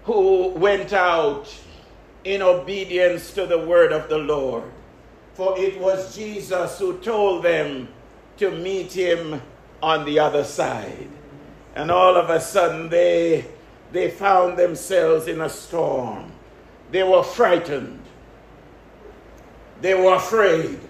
who 0.04 0.48
went 0.48 0.92
out 0.92 1.52
in 2.24 2.42
obedience 2.42 3.32
to 3.34 3.46
the 3.46 3.58
word 3.58 3.92
of 3.92 4.08
the 4.08 4.18
Lord. 4.18 4.64
For 5.34 5.58
it 5.58 5.78
was 5.78 6.14
Jesus 6.16 6.78
who 6.78 6.98
told 6.98 7.44
them 7.44 7.88
to 8.38 8.50
meet 8.50 8.92
him 8.92 9.40
on 9.82 10.04
the 10.04 10.18
other 10.18 10.44
side. 10.44 11.08
And 11.74 11.90
all 11.90 12.16
of 12.16 12.30
a 12.30 12.40
sudden 12.40 12.88
they, 12.88 13.46
they 13.92 14.10
found 14.10 14.58
themselves 14.58 15.28
in 15.28 15.40
a 15.40 15.48
storm. 15.48 16.32
They 16.90 17.02
were 17.02 17.22
frightened. 17.22 18.03
They 19.84 19.92
were 19.92 20.14
afraid. 20.14 20.80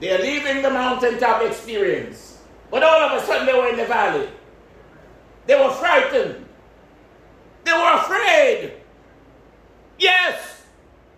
They're 0.00 0.18
leaving 0.18 0.62
the 0.62 0.70
mountaintop 0.70 1.42
experience. 1.42 2.38
But 2.70 2.82
all 2.82 3.02
of 3.02 3.22
a 3.22 3.26
sudden 3.26 3.44
they 3.44 3.52
were 3.52 3.68
in 3.68 3.76
the 3.76 3.84
valley. 3.84 4.30
They 5.46 5.62
were 5.62 5.70
frightened. 5.72 6.46
They 7.64 7.72
were 7.72 7.98
afraid. 7.98 8.72
Yes, 9.98 10.62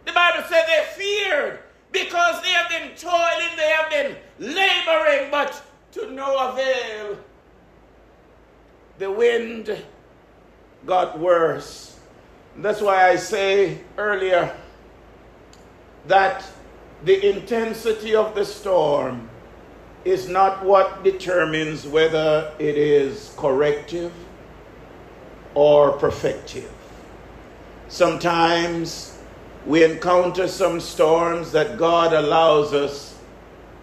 the 0.04 0.10
Bible 0.10 0.42
said 0.48 0.64
they 0.66 0.84
feared 0.96 1.60
because 1.92 2.42
they 2.42 2.50
have 2.50 2.68
been 2.68 2.96
toiling, 2.96 3.56
they 3.56 3.70
have 3.70 3.90
been 3.90 4.16
laboring, 4.40 5.30
but 5.30 5.62
to 5.92 6.10
no 6.10 6.48
avail. 6.48 7.18
The 8.98 9.12
wind 9.12 9.80
got 10.84 11.20
worse. 11.20 12.00
That's 12.56 12.80
why 12.80 13.10
I 13.10 13.14
say 13.14 13.78
earlier 13.96 14.56
that 16.08 16.44
the 17.04 17.30
intensity 17.30 18.14
of 18.14 18.34
the 18.34 18.44
storm 18.44 19.28
is 20.04 20.28
not 20.28 20.64
what 20.64 21.04
determines 21.04 21.86
whether 21.86 22.52
it 22.58 22.76
is 22.76 23.32
corrective 23.36 24.12
or 25.54 25.92
perfective. 25.98 26.70
Sometimes 27.88 29.18
we 29.66 29.84
encounter 29.84 30.48
some 30.48 30.80
storms 30.80 31.52
that 31.52 31.78
God 31.78 32.12
allows 32.12 32.72
us 32.72 33.18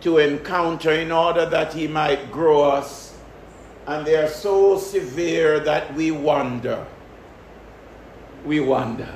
to 0.02 0.18
encounter 0.18 0.92
in 0.92 1.12
order 1.12 1.46
that 1.46 1.74
He 1.74 1.88
might 1.88 2.32
grow 2.32 2.62
us. 2.64 3.16
And 3.88 4.06
they 4.06 4.16
are 4.16 4.28
so 4.28 4.78
severe 4.80 5.60
that 5.60 5.94
we 5.94 6.12
wonder. 6.12 6.86
We 8.46 8.60
wonder. 8.60 9.10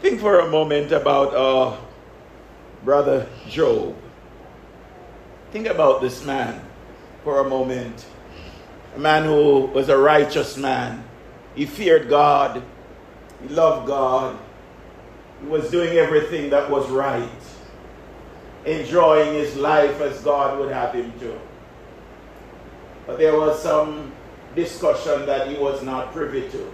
Think 0.00 0.20
for 0.20 0.40
a 0.40 0.50
moment 0.50 0.92
about 0.92 1.34
our 1.34 1.78
brother 2.84 3.26
Job. 3.48 3.96
Think 5.52 5.66
about 5.66 6.00
this 6.00 6.24
man 6.24 6.60
for 7.24 7.40
a 7.40 7.48
moment. 7.48 8.06
A 8.96 8.98
man 8.98 9.24
who 9.24 9.66
was 9.66 9.88
a 9.88 9.96
righteous 9.96 10.56
man. 10.56 11.04
He 11.54 11.66
feared 11.66 12.08
God. 12.08 12.62
He 13.42 13.48
loved 13.48 13.86
God. 13.86 14.38
He 15.40 15.46
was 15.46 15.70
doing 15.70 15.98
everything 15.98 16.50
that 16.50 16.70
was 16.70 16.88
right, 16.88 17.28
enjoying 18.64 19.34
his 19.34 19.56
life 19.56 20.00
as 20.00 20.20
God 20.20 20.58
would 20.58 20.72
have 20.72 20.94
him 20.94 21.12
to. 21.20 21.38
But 23.06 23.18
there 23.18 23.36
was 23.36 23.60
some 23.60 24.12
discussion 24.54 25.26
that 25.26 25.48
he 25.48 25.56
was 25.56 25.82
not 25.82 26.12
privy 26.12 26.48
to. 26.50 26.72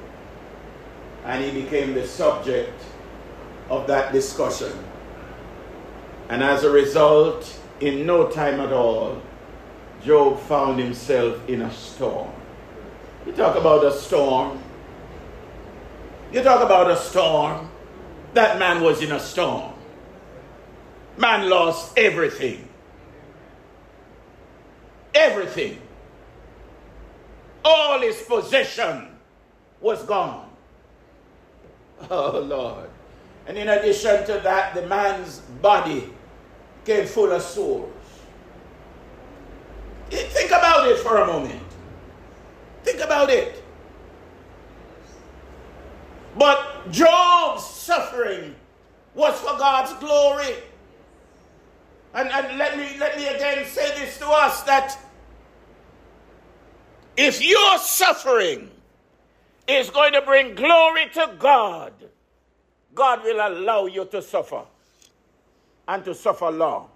And 1.24 1.44
he 1.44 1.62
became 1.62 1.94
the 1.94 2.06
subject 2.06 2.80
of 3.70 3.86
that 3.86 4.12
discussion. 4.12 4.72
And 6.28 6.42
as 6.42 6.64
a 6.64 6.70
result, 6.70 7.58
in 7.80 8.04
no 8.04 8.28
time 8.28 8.60
at 8.60 8.72
all, 8.72 9.22
Job 10.04 10.38
found 10.40 10.78
himself 10.78 11.48
in 11.48 11.62
a 11.62 11.72
storm. 11.72 12.30
You 13.26 13.32
talk 13.32 13.56
about 13.56 13.84
a 13.84 13.92
storm. 13.92 14.58
You 16.32 16.42
talk 16.42 16.62
about 16.62 16.90
a 16.90 16.96
storm. 16.96 17.70
That 18.34 18.58
man 18.58 18.82
was 18.82 19.02
in 19.02 19.12
a 19.12 19.20
storm. 19.20 19.72
Man 21.16 21.48
lost 21.48 21.96
everything. 21.96 22.68
Everything. 25.14 25.80
All 27.64 28.00
his 28.00 28.22
possession 28.22 29.08
was 29.80 30.02
gone. 30.04 30.48
Oh, 32.10 32.38
Lord. 32.38 32.88
And 33.46 33.58
in 33.58 33.68
addition 33.68 34.24
to 34.26 34.34
that, 34.44 34.74
the 34.74 34.86
man's 34.86 35.38
body 35.60 36.12
came 36.88 37.06
full 37.06 37.30
of 37.30 37.42
souls. 37.42 37.92
Think 40.08 40.50
about 40.50 40.88
it 40.88 40.98
for 41.00 41.18
a 41.18 41.26
moment. 41.26 41.62
Think 42.82 43.00
about 43.00 43.28
it. 43.28 43.62
But 46.38 46.90
Job's 46.90 47.66
suffering 47.66 48.54
was 49.14 49.38
for 49.38 49.58
God's 49.58 49.92
glory. 50.00 50.54
And, 52.14 52.30
and 52.30 52.56
let, 52.56 52.78
me, 52.78 52.96
let 52.98 53.18
me 53.18 53.26
again 53.26 53.66
say 53.66 54.00
this 54.00 54.16
to 54.20 54.26
us 54.26 54.62
that 54.62 54.98
if 57.18 57.44
your 57.44 57.76
suffering 57.76 58.70
is 59.66 59.90
going 59.90 60.14
to 60.14 60.22
bring 60.22 60.54
glory 60.54 61.10
to 61.12 61.34
God, 61.38 61.92
God 62.94 63.22
will 63.24 63.46
allow 63.46 63.84
you 63.84 64.06
to 64.06 64.22
suffer 64.22 64.62
and 65.88 66.04
to 66.04 66.14
suffer 66.14 66.50
long. 66.50 66.90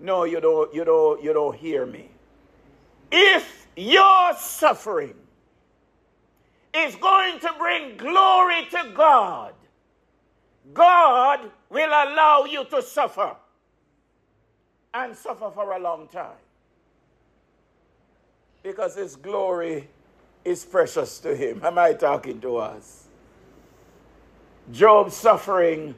No, 0.00 0.24
you 0.24 0.40
don't, 0.40 0.74
you 0.74 0.84
don't, 0.84 1.22
you 1.22 1.32
don't 1.32 1.56
hear 1.56 1.86
me. 1.86 2.10
If 3.12 3.68
your 3.76 4.34
suffering 4.34 5.14
is 6.74 6.96
going 6.96 7.38
to 7.40 7.52
bring 7.58 7.96
glory 7.96 8.66
to 8.70 8.92
God, 8.94 9.54
God 10.74 11.50
will 11.70 11.88
allow 11.88 12.44
you 12.44 12.64
to 12.66 12.82
suffer 12.82 13.36
and 14.92 15.16
suffer 15.16 15.50
for 15.54 15.72
a 15.72 15.78
long 15.78 16.08
time 16.08 16.38
because 18.62 18.96
His 18.96 19.16
glory 19.16 19.88
is 20.44 20.64
precious 20.64 21.18
to 21.20 21.34
Him. 21.34 21.60
Am 21.64 21.78
I 21.78 21.92
talking 21.92 22.40
to 22.40 22.56
us? 22.56 23.06
Job's 24.72 25.16
suffering 25.16 25.94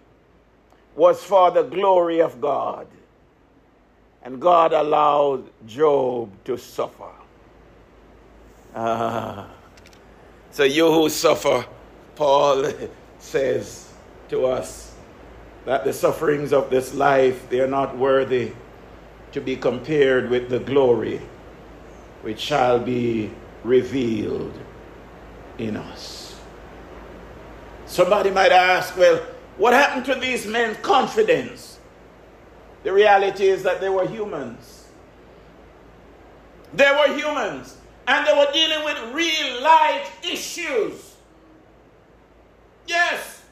was 0.94 1.22
for 1.22 1.50
the 1.50 1.62
glory 1.62 2.20
of 2.20 2.40
God. 2.40 2.86
And 4.22 4.40
God 4.40 4.72
allowed 4.72 5.44
Job 5.66 6.30
to 6.44 6.56
suffer. 6.56 7.10
Ah. 8.74 9.48
So, 10.50 10.64
you 10.64 10.92
who 10.92 11.08
suffer, 11.08 11.66
Paul 12.14 12.70
says 13.18 13.92
to 14.28 14.46
us 14.46 14.94
that 15.64 15.84
the 15.84 15.92
sufferings 15.92 16.52
of 16.52 16.70
this 16.70 16.94
life, 16.94 17.48
they 17.48 17.60
are 17.60 17.68
not 17.68 17.96
worthy 17.96 18.52
to 19.32 19.40
be 19.40 19.56
compared 19.56 20.28
with 20.28 20.50
the 20.50 20.58
glory 20.60 21.20
which 22.22 22.38
shall 22.38 22.78
be 22.78 23.30
revealed 23.64 24.52
in 25.58 25.76
us. 25.76 26.40
Somebody 27.86 28.30
might 28.30 28.52
ask, 28.52 28.96
well, 28.96 29.20
what 29.62 29.72
happened 29.72 30.04
to 30.04 30.16
these 30.16 30.44
men's 30.44 30.76
confidence? 30.78 31.78
The 32.82 32.92
reality 32.92 33.46
is 33.46 33.62
that 33.62 33.80
they 33.80 33.88
were 33.88 34.08
humans. 34.08 34.88
They 36.74 36.90
were 36.90 37.16
humans. 37.16 37.76
And 38.08 38.26
they 38.26 38.32
were 38.32 38.50
dealing 38.52 38.84
with 38.84 39.14
real 39.14 39.62
life 39.62 40.18
issues. 40.24 41.14
Yes. 42.88 43.44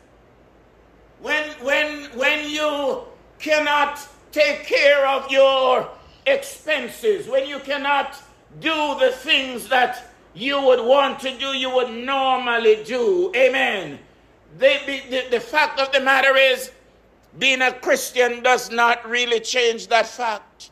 When, 1.22 1.48
when, 1.62 2.06
when 2.18 2.50
you 2.50 3.02
cannot 3.38 4.04
take 4.32 4.64
care 4.64 5.06
of 5.06 5.30
your 5.30 5.88
expenses, 6.26 7.28
when 7.28 7.46
you 7.46 7.60
cannot 7.60 8.20
do 8.58 8.98
the 8.98 9.12
things 9.12 9.68
that 9.68 10.10
you 10.34 10.60
would 10.60 10.84
want 10.84 11.20
to 11.20 11.38
do, 11.38 11.56
you 11.56 11.72
would 11.72 11.92
normally 11.92 12.82
do. 12.82 13.30
Amen. 13.36 14.00
They, 14.58 15.02
the, 15.08 15.30
the 15.30 15.40
fact 15.40 15.80
of 15.80 15.92
the 15.92 16.00
matter 16.00 16.36
is, 16.36 16.72
being 17.38 17.62
a 17.62 17.72
Christian 17.72 18.42
does 18.42 18.70
not 18.70 19.08
really 19.08 19.40
change 19.40 19.86
that 19.88 20.06
fact. 20.06 20.70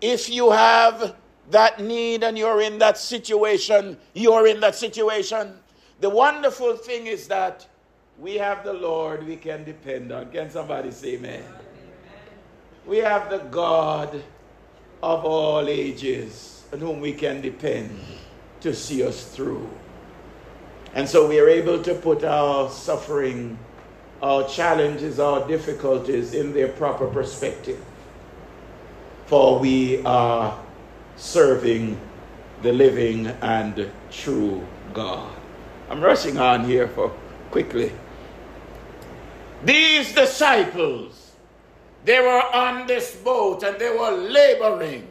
If 0.00 0.28
you 0.28 0.50
have 0.50 1.16
that 1.50 1.80
need 1.80 2.22
and 2.22 2.36
you're 2.36 2.60
in 2.60 2.78
that 2.78 2.98
situation, 2.98 3.96
you're 4.14 4.46
in 4.46 4.60
that 4.60 4.74
situation. 4.74 5.54
The 6.00 6.10
wonderful 6.10 6.76
thing 6.76 7.06
is 7.06 7.28
that 7.28 7.66
we 8.18 8.34
have 8.34 8.64
the 8.64 8.72
Lord 8.72 9.26
we 9.26 9.36
can 9.36 9.64
depend 9.64 10.12
on. 10.12 10.30
Can 10.30 10.50
somebody 10.50 10.90
say 10.90 11.14
amen? 11.14 11.44
We 12.86 12.98
have 12.98 13.30
the 13.30 13.38
God 13.38 14.22
of 15.02 15.24
all 15.24 15.68
ages 15.68 16.64
on 16.72 16.80
whom 16.80 17.00
we 17.00 17.12
can 17.12 17.40
depend 17.40 17.98
to 18.60 18.74
see 18.74 19.02
us 19.06 19.24
through. 19.24 19.68
And 20.94 21.08
so 21.08 21.28
we 21.28 21.38
are 21.38 21.48
able 21.48 21.82
to 21.82 21.94
put 21.94 22.24
our 22.24 22.70
suffering, 22.70 23.58
our 24.22 24.48
challenges, 24.48 25.18
our 25.20 25.46
difficulties 25.46 26.34
in 26.34 26.52
their 26.52 26.68
proper 26.68 27.06
perspective. 27.06 27.82
For 29.26 29.58
we 29.58 30.02
are 30.04 30.58
serving 31.16 32.00
the 32.62 32.72
living 32.72 33.26
and 33.26 33.90
true 34.10 34.66
God. 34.94 35.32
I'm 35.90 36.00
rushing 36.00 36.38
on 36.38 36.64
here 36.64 36.88
for 36.88 37.12
quickly. 37.50 37.92
These 39.64 40.14
disciples, 40.14 41.32
they 42.04 42.20
were 42.20 42.42
on 42.54 42.86
this 42.86 43.16
boat 43.16 43.62
and 43.62 43.78
they 43.78 43.90
were 43.90 44.12
laboring, 44.12 45.06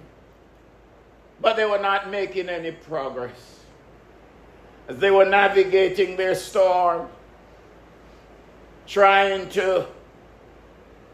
but 1.41 1.55
they 1.55 1.65
were 1.65 1.80
not 1.80 2.09
making 2.09 2.49
any 2.49 2.71
progress. 2.71 3.54
As 4.88 4.97
they 4.97 5.11
were 5.11 5.25
navigating 5.25 6.15
their 6.15 6.36
storm, 6.36 7.07
trying 8.88 9.49
to 9.49 9.88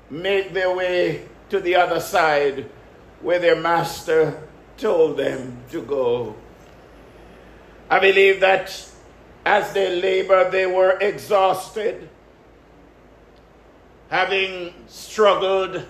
make 0.10 0.54
their 0.54 0.76
way 0.76 1.26
to 1.50 1.60
the 1.60 1.76
other 1.76 2.00
side 2.00 2.70
where 3.22 3.40
their 3.40 3.56
master 3.56 4.48
told 4.78 5.18
them 5.18 5.58
to 5.70 5.82
go. 5.84 6.36
I 7.90 8.00
believe 8.00 8.40
that 8.42 8.90
as 9.46 9.74
they 9.74 10.02
labored, 10.02 10.52
they 10.52 10.66
were 10.66 10.98
exhausted, 11.00 12.10
having 14.10 14.74
struggled 14.88 15.86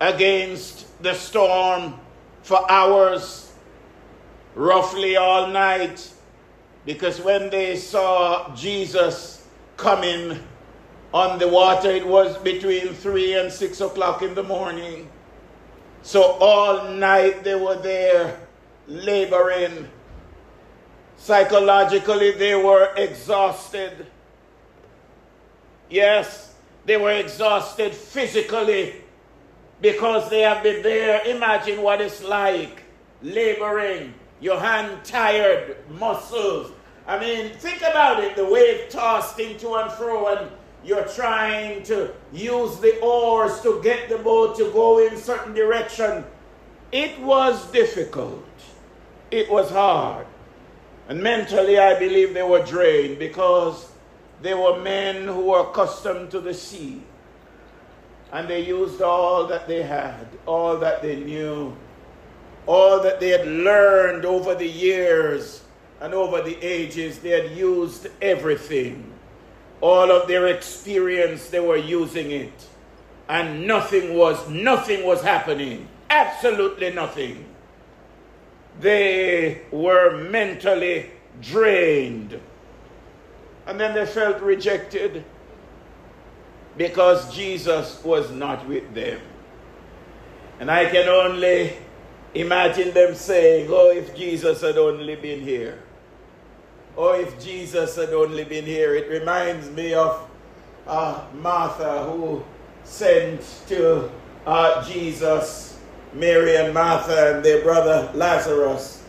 against 0.00 1.02
the 1.02 1.14
storm 1.14 1.98
for 2.42 2.70
hours, 2.70 3.52
roughly 4.54 5.16
all 5.16 5.46
night, 5.46 6.12
because 6.84 7.20
when 7.20 7.50
they 7.50 7.76
saw 7.76 8.54
Jesus 8.54 9.46
coming 9.76 10.42
on 11.12 11.38
the 11.38 11.48
water, 11.48 11.90
it 11.90 12.06
was 12.06 12.36
between 12.38 12.88
three 12.94 13.34
and 13.34 13.52
six 13.52 13.80
o'clock 13.80 14.22
in 14.22 14.34
the 14.34 14.42
morning. 14.42 15.08
So 16.02 16.22
all 16.22 16.90
night 16.90 17.44
they 17.44 17.54
were 17.54 17.76
there 17.76 18.40
laboring. 18.88 19.88
Psychologically, 21.16 22.32
they 22.32 22.56
were 22.56 22.92
exhausted. 22.96 24.06
Yes, 25.88 26.54
they 26.84 26.96
were 26.96 27.12
exhausted 27.12 27.94
physically 27.94 28.94
because 29.80 30.28
they 30.30 30.40
have 30.40 30.62
been 30.62 30.82
there. 30.82 31.22
Imagine 31.26 31.82
what 31.82 32.00
it's 32.00 32.22
like 32.24 32.82
laboring, 33.22 34.14
your 34.42 34.58
hand 34.58 35.04
tired, 35.04 35.76
muscles. 35.88 36.72
I 37.06 37.18
mean, 37.18 37.52
think 37.54 37.78
about 37.78 38.22
it 38.22 38.36
the 38.36 38.44
wave 38.44 38.88
tossed 38.90 39.38
into 39.38 39.74
and 39.74 39.90
fro 39.92 40.36
and 40.36 40.50
you're 40.84 41.06
trying 41.06 41.84
to 41.84 42.12
use 42.32 42.78
the 42.80 42.98
oars 43.00 43.60
to 43.60 43.80
get 43.82 44.08
the 44.08 44.18
boat 44.18 44.56
to 44.56 44.64
go 44.72 44.98
in 45.06 45.16
certain 45.16 45.54
direction. 45.54 46.24
It 46.90 47.18
was 47.20 47.70
difficult. 47.70 48.44
It 49.30 49.48
was 49.48 49.70
hard. 49.70 50.26
And 51.08 51.22
mentally, 51.22 51.78
I 51.78 51.98
believe 51.98 52.34
they 52.34 52.42
were 52.42 52.64
drained 52.64 53.20
because 53.20 53.92
they 54.42 54.54
were 54.54 54.80
men 54.80 55.26
who 55.26 55.50
were 55.50 55.60
accustomed 55.60 56.32
to 56.32 56.40
the 56.40 56.52
sea. 56.52 57.02
And 58.32 58.48
they 58.48 58.60
used 58.60 59.02
all 59.02 59.46
that 59.46 59.68
they 59.68 59.82
had, 59.82 60.26
all 60.46 60.78
that 60.78 61.00
they 61.00 61.16
knew, 61.16 61.76
all 62.66 63.02
that 63.02 63.20
they 63.20 63.30
had 63.30 63.46
learned 63.46 64.24
over 64.24 64.54
the 64.54 64.68
years 64.68 65.62
and 66.00 66.14
over 66.14 66.42
the 66.42 66.56
ages. 66.62 67.18
They 67.18 67.30
had 67.30 67.52
used 67.52 68.08
everything 68.20 69.12
all 69.82 70.12
of 70.12 70.28
their 70.28 70.46
experience, 70.46 71.50
they 71.50 71.60
were 71.60 71.76
using 71.76 72.30
it. 72.30 72.52
And 73.28 73.66
nothing 73.66 74.16
was, 74.16 74.48
nothing 74.48 75.04
was 75.04 75.22
happening. 75.22 75.88
Absolutely 76.08 76.92
nothing. 76.92 77.44
They 78.80 79.62
were 79.70 80.16
mentally 80.16 81.10
drained. 81.40 82.40
And 83.66 83.78
then 83.78 83.94
they 83.94 84.06
felt 84.06 84.40
rejected 84.40 85.24
because 86.76 87.34
Jesus 87.34 88.02
was 88.04 88.30
not 88.30 88.66
with 88.68 88.94
them. 88.94 89.20
And 90.60 90.70
I 90.70 90.86
can 90.86 91.08
only 91.08 91.76
imagine 92.34 92.92
them 92.92 93.14
saying, 93.14 93.68
Oh, 93.70 93.90
if 93.90 94.16
Jesus 94.16 94.60
had 94.60 94.78
only 94.78 95.16
been 95.16 95.40
here. 95.40 95.82
Oh, 96.96 97.14
if 97.14 97.42
Jesus 97.42 97.96
had 97.96 98.10
only 98.10 98.44
been 98.44 98.64
here. 98.64 98.94
It 98.94 99.08
reminds 99.08 99.70
me 99.70 99.94
of 99.94 100.28
uh, 100.86 101.24
Martha 101.34 102.04
who 102.04 102.44
sent 102.84 103.40
to 103.68 104.10
uh, 104.46 104.84
Jesus, 104.88 105.78
Mary 106.12 106.56
and 106.56 106.74
Martha 106.74 107.34
and 107.34 107.44
their 107.44 107.62
brother 107.62 108.10
Lazarus. 108.14 109.04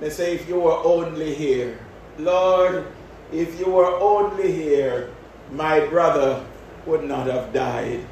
They 0.00 0.10
say, 0.10 0.34
if 0.34 0.48
you 0.48 0.58
were 0.58 0.82
only 0.84 1.34
here, 1.34 1.78
Lord, 2.18 2.86
if 3.32 3.58
you 3.60 3.66
were 3.66 3.94
only 4.00 4.50
here, 4.50 5.10
my 5.52 5.86
brother 5.86 6.44
would 6.86 7.04
not 7.04 7.28
have 7.28 7.52
died. 7.52 8.04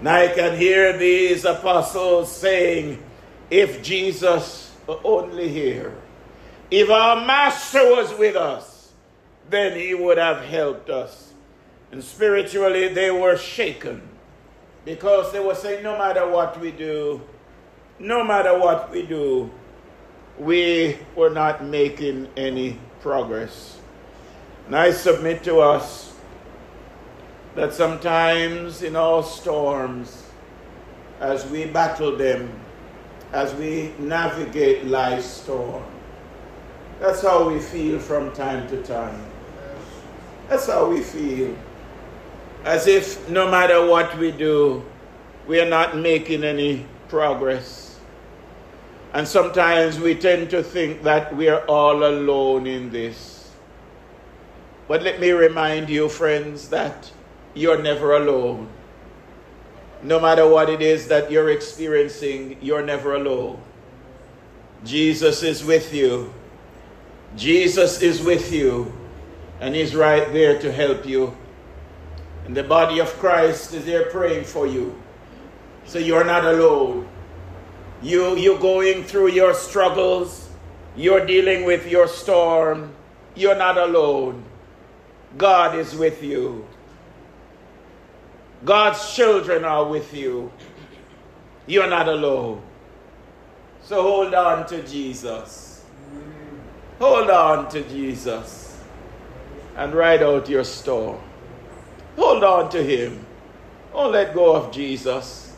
And 0.00 0.08
I 0.08 0.28
can 0.28 0.56
hear 0.56 0.96
these 0.96 1.44
apostles 1.44 2.30
saying, 2.30 3.02
if 3.50 3.82
Jesus 3.82 4.74
were 4.86 5.00
only 5.04 5.48
here, 5.48 5.94
if 6.70 6.90
our 6.90 7.24
master 7.24 7.82
was 7.94 8.12
with 8.18 8.36
us, 8.36 8.92
then 9.48 9.78
he 9.78 9.94
would 9.94 10.18
have 10.18 10.44
helped 10.44 10.90
us. 10.90 11.32
And 11.90 12.04
spiritually, 12.04 12.88
they 12.88 13.10
were 13.10 13.38
shaken 13.38 14.02
because 14.84 15.32
they 15.32 15.40
were 15.40 15.54
saying, 15.54 15.82
no 15.82 15.96
matter 15.96 16.28
what 16.28 16.60
we 16.60 16.70
do, 16.70 17.22
no 17.98 18.22
matter 18.22 18.58
what 18.58 18.90
we 18.90 19.02
do, 19.02 19.50
we 20.38 20.98
were 21.16 21.30
not 21.30 21.64
making 21.64 22.28
any 22.36 22.78
progress. 23.00 23.78
And 24.66 24.76
I 24.76 24.90
submit 24.90 25.42
to 25.44 25.60
us 25.60 26.14
that 27.54 27.72
sometimes 27.72 28.82
in 28.82 28.94
our 28.94 29.22
storms, 29.22 30.24
as 31.20 31.46
we 31.46 31.64
battle 31.64 32.16
them, 32.16 32.52
as 33.32 33.54
we 33.54 33.92
navigate 33.98 34.86
life's 34.86 35.26
storm, 35.26 35.84
that's 37.00 37.22
how 37.22 37.48
we 37.48 37.60
feel 37.60 37.98
from 37.98 38.32
time 38.32 38.68
to 38.68 38.82
time. 38.82 39.24
That's 40.48 40.66
how 40.66 40.88
we 40.88 41.02
feel. 41.02 41.56
As 42.64 42.86
if 42.86 43.28
no 43.28 43.50
matter 43.50 43.86
what 43.86 44.16
we 44.18 44.32
do, 44.32 44.84
we 45.46 45.60
are 45.60 45.68
not 45.68 45.96
making 45.96 46.42
any 46.42 46.86
progress. 47.08 48.00
And 49.12 49.26
sometimes 49.26 49.98
we 49.98 50.14
tend 50.14 50.50
to 50.50 50.62
think 50.62 51.02
that 51.02 51.34
we 51.34 51.48
are 51.48 51.64
all 51.66 52.04
alone 52.04 52.66
in 52.66 52.90
this. 52.90 53.50
But 54.86 55.02
let 55.02 55.20
me 55.20 55.30
remind 55.30 55.88
you, 55.88 56.08
friends, 56.08 56.68
that 56.70 57.10
you're 57.54 57.80
never 57.80 58.16
alone. 58.16 58.68
No 60.02 60.20
matter 60.20 60.46
what 60.46 60.70
it 60.70 60.80
is 60.80 61.08
that 61.08 61.30
you're 61.30 61.50
experiencing, 61.50 62.56
you're 62.60 62.82
never 62.82 63.14
alone. 63.14 63.60
Jesus 64.84 65.42
is 65.42 65.64
with 65.64 65.92
you. 65.92 66.32
Jesus 67.36 68.00
is 68.00 68.22
with 68.22 68.52
you, 68.52 68.92
and 69.60 69.74
He's 69.74 69.94
right 69.94 70.32
there 70.32 70.58
to 70.60 70.70
help 70.70 71.04
you. 71.04 71.36
And 72.46 72.56
the 72.56 72.62
body 72.62 73.00
of 73.00 73.08
Christ 73.18 73.74
is 73.74 73.84
there 73.84 74.08
praying 74.10 74.44
for 74.44 74.66
you. 74.66 74.94
So 75.84 75.98
you're 75.98 76.24
not 76.24 76.44
alone. 76.44 77.08
You, 78.02 78.36
you're 78.36 78.58
going 78.58 79.02
through 79.02 79.32
your 79.32 79.52
struggles, 79.52 80.48
you're 80.96 81.26
dealing 81.26 81.64
with 81.64 81.90
your 81.90 82.06
storm, 82.06 82.92
you're 83.34 83.56
not 83.56 83.76
alone. 83.76 84.44
God 85.36 85.74
is 85.76 85.96
with 85.96 86.22
you. 86.22 86.67
God's 88.64 89.14
children 89.14 89.64
are 89.64 89.84
with 89.84 90.12
you. 90.12 90.50
You're 91.66 91.88
not 91.88 92.08
alone. 92.08 92.62
So 93.82 94.02
hold 94.02 94.34
on 94.34 94.66
to 94.66 94.82
Jesus. 94.86 95.84
Hold 96.98 97.30
on 97.30 97.68
to 97.70 97.82
Jesus 97.88 98.82
and 99.76 99.94
ride 99.94 100.22
out 100.22 100.48
your 100.48 100.64
storm. 100.64 101.18
Hold 102.16 102.42
on 102.42 102.68
to 102.70 102.82
Him. 102.82 103.24
Don't 103.92 104.12
let 104.12 104.34
go 104.34 104.54
of 104.56 104.72
Jesus. 104.72 105.56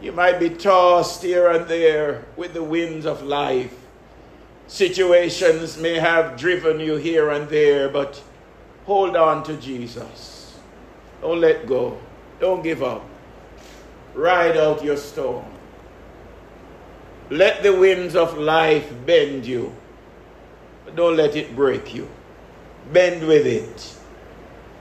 You 0.00 0.12
might 0.12 0.38
be 0.38 0.50
tossed 0.50 1.22
here 1.22 1.50
and 1.50 1.66
there 1.66 2.24
with 2.36 2.52
the 2.52 2.62
winds 2.62 3.06
of 3.06 3.22
life. 3.22 3.74
Situations 4.66 5.76
may 5.76 5.98
have 5.98 6.38
driven 6.38 6.78
you 6.78 6.96
here 6.96 7.30
and 7.30 7.48
there, 7.48 7.88
but 7.88 8.22
hold 8.84 9.16
on 9.16 9.42
to 9.44 9.56
Jesus. 9.56 10.58
Don't 11.20 11.40
let 11.40 11.66
go. 11.66 11.98
Don't 12.40 12.62
give 12.62 12.82
up. 12.82 13.04
Ride 14.14 14.56
out 14.56 14.82
your 14.82 14.96
storm. 14.96 15.44
Let 17.28 17.62
the 17.62 17.72
winds 17.72 18.16
of 18.16 18.36
life 18.38 18.92
bend 19.06 19.46
you, 19.46 19.72
but 20.84 20.96
don't 20.96 21.16
let 21.16 21.36
it 21.36 21.54
break 21.54 21.94
you. 21.94 22.08
Bend 22.92 23.26
with 23.28 23.46
it, 23.46 23.96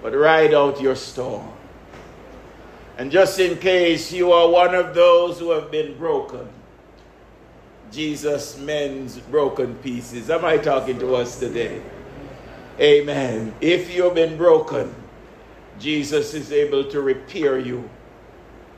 but 0.01 0.13
ride 0.13 0.53
out 0.53 0.81
your 0.81 0.95
storm. 0.95 1.47
And 2.97 3.11
just 3.11 3.39
in 3.39 3.57
case 3.59 4.11
you 4.11 4.31
are 4.31 4.49
one 4.49 4.73
of 4.73 4.95
those 4.95 5.37
who 5.37 5.51
have 5.51 5.69
been 5.69 5.95
broken, 5.97 6.49
Jesus 7.91 8.57
mends 8.57 9.19
broken 9.19 9.75
pieces. 9.75 10.29
Am 10.29 10.43
I 10.43 10.57
talking 10.57 10.97
to 10.99 11.15
us 11.15 11.39
today? 11.39 11.81
Amen. 12.79 13.53
If 13.61 13.93
you've 13.93 14.15
been 14.15 14.37
broken, 14.37 14.93
Jesus 15.79 16.33
is 16.33 16.51
able 16.51 16.83
to 16.91 17.01
repair 17.01 17.57
you 17.57 17.89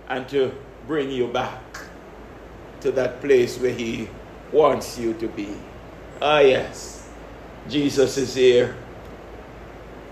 and 0.07 0.27
to 0.29 0.53
bring 0.87 1.09
you 1.09 1.27
back 1.27 1.61
to 2.81 2.91
that 2.91 3.21
place 3.21 3.57
where 3.57 3.73
He 3.73 4.07
wants 4.51 4.97
you 4.99 5.13
to 5.15 5.27
be. 5.27 5.55
Ah, 6.21 6.39
yes, 6.39 7.09
Jesus 7.67 8.17
is 8.17 8.35
here. 8.35 8.75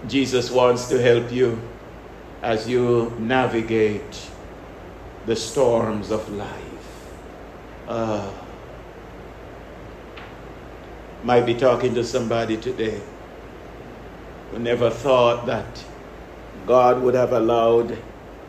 Jesus 0.07 0.49
wants 0.49 0.87
to 0.89 1.01
help 1.01 1.31
you 1.31 1.61
as 2.41 2.67
you 2.67 3.13
navigate 3.19 4.29
the 5.25 5.35
storms 5.35 6.09
of 6.09 6.27
life. 6.31 7.11
Uh, 7.87 8.31
might 11.23 11.45
be 11.45 11.53
talking 11.53 11.93
to 11.93 12.03
somebody 12.03 12.55
today 12.55 12.99
who 14.51 14.59
never 14.59 14.89
thought 14.89 15.45
that 15.45 15.83
God 16.70 17.01
would 17.01 17.15
have 17.15 17.34
allowed 17.34 17.97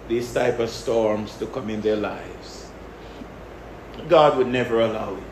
these 0.06 0.30
type 0.34 0.58
of 0.58 0.68
storms 0.68 1.34
to 1.38 1.46
come 1.46 1.70
in 1.70 1.80
their 1.80 1.96
lives. 1.96 2.66
God 4.10 4.36
would 4.36 4.46
never 4.46 4.82
allow 4.82 5.14
it. 5.14 5.22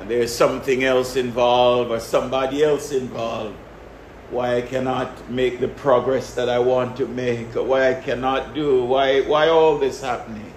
And 0.00 0.10
there's 0.10 0.34
something 0.34 0.82
else 0.82 1.14
involved 1.14 1.92
or 1.92 2.00
somebody 2.00 2.64
else 2.64 2.90
involved. 2.90 3.54
Why 4.32 4.56
I 4.56 4.62
cannot 4.62 5.30
make 5.30 5.60
the 5.60 5.68
progress 5.68 6.34
that 6.34 6.48
I 6.48 6.58
want 6.58 6.96
to 6.96 7.06
make, 7.06 7.54
or 7.54 7.62
why 7.62 7.90
I 7.90 7.94
cannot 7.94 8.52
do, 8.52 8.82
why, 8.82 9.20
why 9.20 9.46
all 9.46 9.78
this 9.78 10.00
happening. 10.00 10.52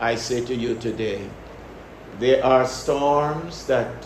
I 0.00 0.16
say 0.16 0.44
to 0.44 0.54
you 0.54 0.74
today, 0.74 1.30
there 2.18 2.44
are 2.44 2.66
storms 2.66 3.64
that 3.68 4.04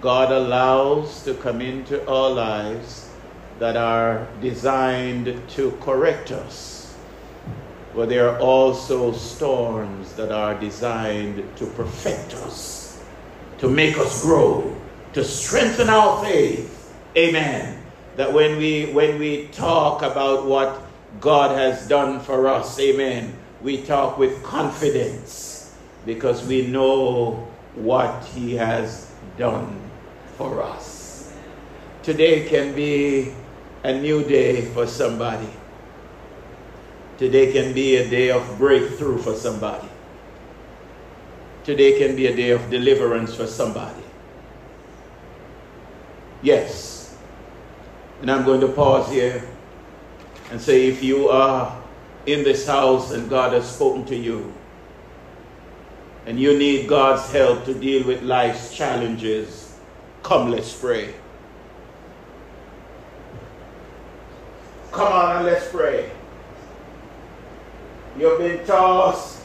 God 0.00 0.32
allows 0.32 1.22
to 1.24 1.34
come 1.34 1.60
into 1.60 2.00
our 2.08 2.30
lives 2.30 3.10
that 3.64 3.78
are 3.78 4.28
designed 4.42 5.40
to 5.48 5.70
correct 5.80 6.30
us, 6.30 6.94
but 7.94 8.10
there 8.10 8.28
are 8.28 8.38
also 8.38 9.10
storms 9.10 10.12
that 10.16 10.30
are 10.30 10.54
designed 10.60 11.42
to 11.56 11.64
perfect 11.68 12.34
us, 12.44 13.02
to 13.56 13.66
make 13.66 13.96
us 13.96 14.20
grow, 14.20 14.76
to 15.14 15.24
strengthen 15.24 15.88
our 15.88 16.22
faith. 16.22 16.94
Amen. 17.16 17.82
That 18.16 18.34
when 18.34 18.58
we 18.58 18.92
when 18.92 19.18
we 19.18 19.48
talk 19.48 20.02
about 20.02 20.44
what 20.44 20.82
God 21.18 21.56
has 21.56 21.88
done 21.88 22.20
for 22.20 22.46
us, 22.48 22.78
amen, 22.78 23.32
we 23.62 23.80
talk 23.80 24.18
with 24.18 24.42
confidence 24.42 25.74
because 26.04 26.46
we 26.46 26.66
know 26.66 27.48
what 27.76 28.24
he 28.24 28.56
has 28.56 29.10
done 29.38 29.80
for 30.36 30.62
us. 30.62 31.32
Today 32.02 32.46
can 32.46 32.74
be 32.74 33.32
a 33.84 33.92
new 33.92 34.24
day 34.24 34.62
for 34.62 34.86
somebody. 34.86 35.48
Today 37.18 37.52
can 37.52 37.74
be 37.74 37.96
a 37.96 38.08
day 38.08 38.30
of 38.30 38.58
breakthrough 38.58 39.18
for 39.18 39.34
somebody. 39.34 39.88
Today 41.64 41.98
can 41.98 42.16
be 42.16 42.26
a 42.26 42.34
day 42.34 42.50
of 42.50 42.70
deliverance 42.70 43.34
for 43.34 43.46
somebody. 43.46 44.02
Yes. 46.42 47.16
And 48.22 48.30
I'm 48.30 48.44
going 48.44 48.60
to 48.62 48.68
pause 48.68 49.10
here 49.10 49.46
and 50.50 50.58
say 50.58 50.86
if 50.88 51.02
you 51.02 51.28
are 51.28 51.80
in 52.24 52.42
this 52.42 52.66
house 52.66 53.10
and 53.12 53.28
God 53.28 53.52
has 53.52 53.70
spoken 53.70 54.06
to 54.06 54.16
you, 54.16 54.52
and 56.26 56.40
you 56.40 56.58
need 56.58 56.88
God's 56.88 57.30
help 57.30 57.66
to 57.66 57.74
deal 57.74 58.06
with 58.06 58.22
life's 58.22 58.74
challenges, 58.74 59.78
come, 60.22 60.50
let's 60.50 60.74
pray. 60.74 61.14
Come 64.94 65.12
on 65.12 65.36
and 65.38 65.46
let's 65.46 65.68
pray. 65.70 66.08
You've 68.16 68.38
been 68.38 68.64
tossed 68.64 69.42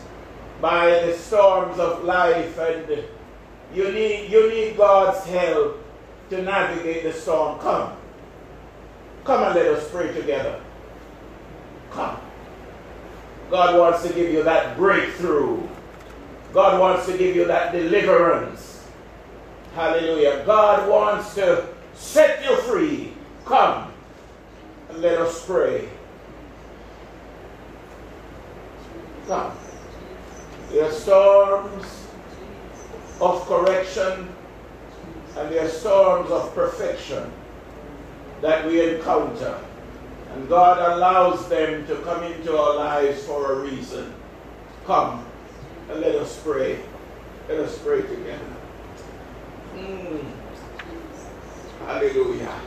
by 0.62 0.92
the 0.92 1.14
storms 1.18 1.80
of 1.80 2.04
life 2.04 2.56
and 2.60 3.04
you 3.74 3.92
need, 3.92 4.30
you 4.30 4.48
need 4.48 4.78
God's 4.78 5.26
help 5.26 5.84
to 6.30 6.44
navigate 6.44 7.02
the 7.02 7.14
storm. 7.14 7.58
Come. 7.62 7.94
Come 9.24 9.44
and 9.44 9.56
let 9.56 9.66
us 9.70 9.90
pray 9.90 10.14
together. 10.14 10.62
Come. 11.90 12.20
God 13.50 13.80
wants 13.80 14.04
to 14.04 14.14
give 14.14 14.32
you 14.32 14.44
that 14.44 14.78
breakthrough. 14.78 15.68
God 16.54 16.80
wants 16.80 17.08
to 17.08 17.18
give 17.18 17.36
you 17.36 17.46
that 17.46 17.72
deliverance. 17.72 18.88
Hallelujah. 19.74 20.44
God 20.46 20.88
wants 20.88 21.34
to 21.34 21.70
set 21.96 22.44
you 22.44 22.56
free. 22.58 23.14
Come. 23.46 23.89
Let 24.94 25.20
us 25.20 25.46
pray. 25.46 25.90
Come. 29.28 29.54
There 30.72 30.86
are 30.86 30.92
storms 30.92 32.08
of 33.22 33.46
correction 33.46 34.30
and 35.38 35.52
there 35.52 35.66
are 35.66 35.70
storms 35.70 36.32
of 36.32 36.54
perfection 36.54 37.32
that 38.42 38.66
we 38.66 38.96
encounter. 38.96 39.60
And 40.34 40.48
God 40.50 40.78
allows 40.98 41.48
them 41.50 41.88
to 41.88 41.96
come 41.98 42.24
into 42.24 42.58
our 42.58 42.76
lives 42.76 43.24
for 43.26 43.54
a 43.54 43.60
reason. 43.62 44.14
Come 44.86 45.26
and 45.90 46.02
let 46.02 46.16
us 46.16 46.40
pray. 46.44 46.80
Let 47.48 47.60
us 47.60 47.78
pray 47.80 48.02
together. 48.02 48.56
Mm. 49.76 50.26
Hallelujah. 51.86 52.62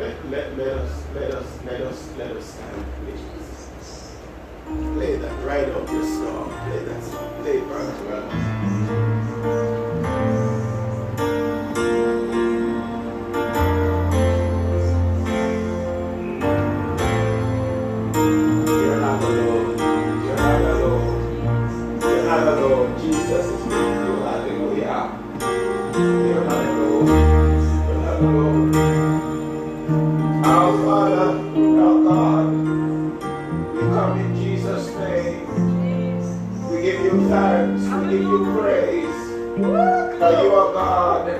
Let, 0.00 0.30
let, 0.30 0.56
let 0.56 0.78
us, 0.78 1.04
let 1.14 1.30
us, 1.34 1.64
let 1.66 1.80
us, 1.82 2.10
let 2.16 2.30
us 2.30 2.44
stand, 2.46 2.86
please. 3.04 4.16
Play 4.94 5.16
that 5.16 5.44
right 5.44 5.68
up 5.68 5.90
your 5.92 6.02
song. 6.02 6.48
Play 6.64 6.84
that 6.84 7.02
song. 7.04 7.42
Play 7.42 7.60
brother. 7.60 7.90
Jesus 8.62 9.19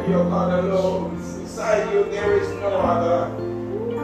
God 0.01 0.09
and 0.09 0.13
you 0.13 0.19
are 0.19 0.31
God 0.31 0.65
alone. 0.65 1.43
Beside 1.43 1.93
you 1.93 2.05
there 2.05 2.39
is 2.39 2.49
no 2.61 2.69
other. 2.69 3.31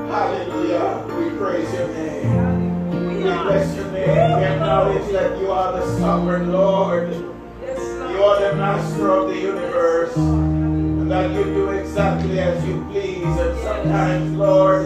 Hallelujah. 0.09 1.05
We 1.17 1.37
praise 1.39 1.73
your 1.73 1.89
name. 1.89 3.15
We 3.15 3.23
bless 3.23 3.77
your 3.77 3.91
name. 3.93 4.39
We 4.39 4.45
acknowledge 4.45 5.13
that 5.13 5.39
you 5.41 5.51
are 5.51 5.73
the 5.73 5.99
sovereign 5.99 6.53
Lord. 6.53 7.13
You 7.13 8.23
are 8.23 8.41
the 8.41 8.57
master 8.57 9.11
of 9.11 9.29
the 9.29 9.39
universe. 9.39 10.17
And 10.17 11.11
that 11.11 11.31
you 11.33 11.45
do 11.45 11.71
exactly 11.71 12.41
as 12.41 12.65
you 12.67 12.85
please. 12.91 13.25
And 13.25 13.59
sometimes, 13.61 14.33
Lord, 14.37 14.85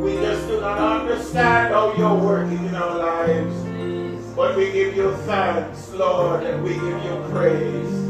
we 0.00 0.14
just 0.16 0.48
do 0.48 0.60
not 0.60 1.00
understand 1.00 1.72
how 1.72 1.94
you're 1.96 2.14
working 2.14 2.64
in 2.66 2.74
our 2.74 2.98
lives. 2.98 4.34
But 4.34 4.56
we 4.56 4.72
give 4.72 4.96
you 4.96 5.14
thanks, 5.18 5.90
Lord, 5.92 6.42
and 6.42 6.62
we 6.62 6.74
give 6.74 7.04
you 7.04 7.26
praise. 7.30 8.01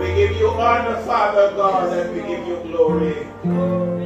We 0.00 0.14
give 0.14 0.36
you 0.36 0.48
honor, 0.50 1.00
Father 1.04 1.56
God, 1.56 1.92
and 1.92 2.14
we 2.14 2.20
give 2.28 2.46
you 2.46 2.56
glory. 2.70 3.26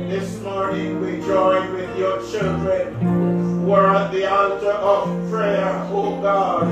This 0.08 0.40
morning 0.40 1.00
we 1.00 1.20
join 1.26 1.72
with 1.72 1.98
your 1.98 2.18
children 2.30 2.94
who 3.00 3.72
are 3.72 3.94
at 3.96 4.12
the 4.12 4.30
altar 4.30 4.70
of 4.70 5.30
prayer, 5.30 5.72
oh 5.90 6.20
God, 6.22 6.66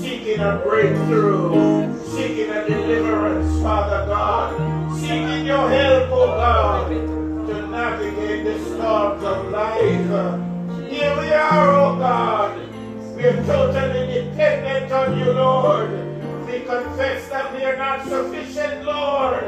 seeking 0.00 0.40
a 0.40 0.60
breakthrough, 0.64 1.92
seeking 2.06 2.50
a 2.50 2.66
deliverance, 2.68 3.62
Father 3.62 4.06
God, 4.06 4.96
seeking 5.00 5.46
your 5.46 5.68
help, 5.68 6.10
oh 6.10 6.26
God, 6.36 6.88
to 6.90 7.66
navigate 7.66 8.44
the 8.44 8.64
storms 8.64 9.22
of 9.24 9.50
life. 9.50 10.90
Here 10.90 11.20
we 11.20 11.32
are, 11.32 11.74
oh 11.74 11.96
God. 11.98 12.56
We 13.16 13.24
are 13.24 13.44
totally 13.44 14.06
dependent 14.06 14.92
on 14.92 15.18
you, 15.18 15.32
Lord. 15.32 16.15
Confess 16.66 17.28
that 17.28 17.54
we 17.54 17.62
are 17.62 17.76
not 17.76 18.02
sufficient, 18.08 18.84
Lord, 18.84 19.44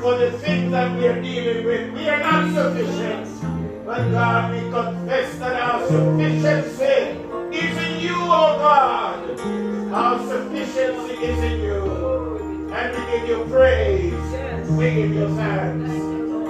for 0.00 0.16
the 0.16 0.30
things 0.38 0.70
that 0.70 0.96
we 0.96 1.08
are 1.08 1.20
dealing 1.20 1.66
with. 1.66 1.92
We 1.94 2.08
are 2.08 2.20
not 2.20 2.54
sufficient. 2.54 3.84
But 3.84 4.08
God, 4.12 4.52
we 4.52 4.60
confess 4.70 5.36
that 5.40 5.60
our 5.60 5.84
sufficiency 5.88 7.18
is 7.58 7.76
in 7.76 8.00
you, 8.00 8.14
oh 8.14 8.56
God. 8.62 9.40
Our 9.92 10.18
sufficiency 10.28 11.14
is 11.14 11.38
in 11.42 11.60
you. 11.60 12.70
And 12.72 12.96
we 12.96 13.18
give 13.18 13.28
you 13.28 13.44
praise. 13.50 14.70
We 14.70 14.94
give 14.94 15.12
you 15.12 15.34
thanks. 15.34 15.90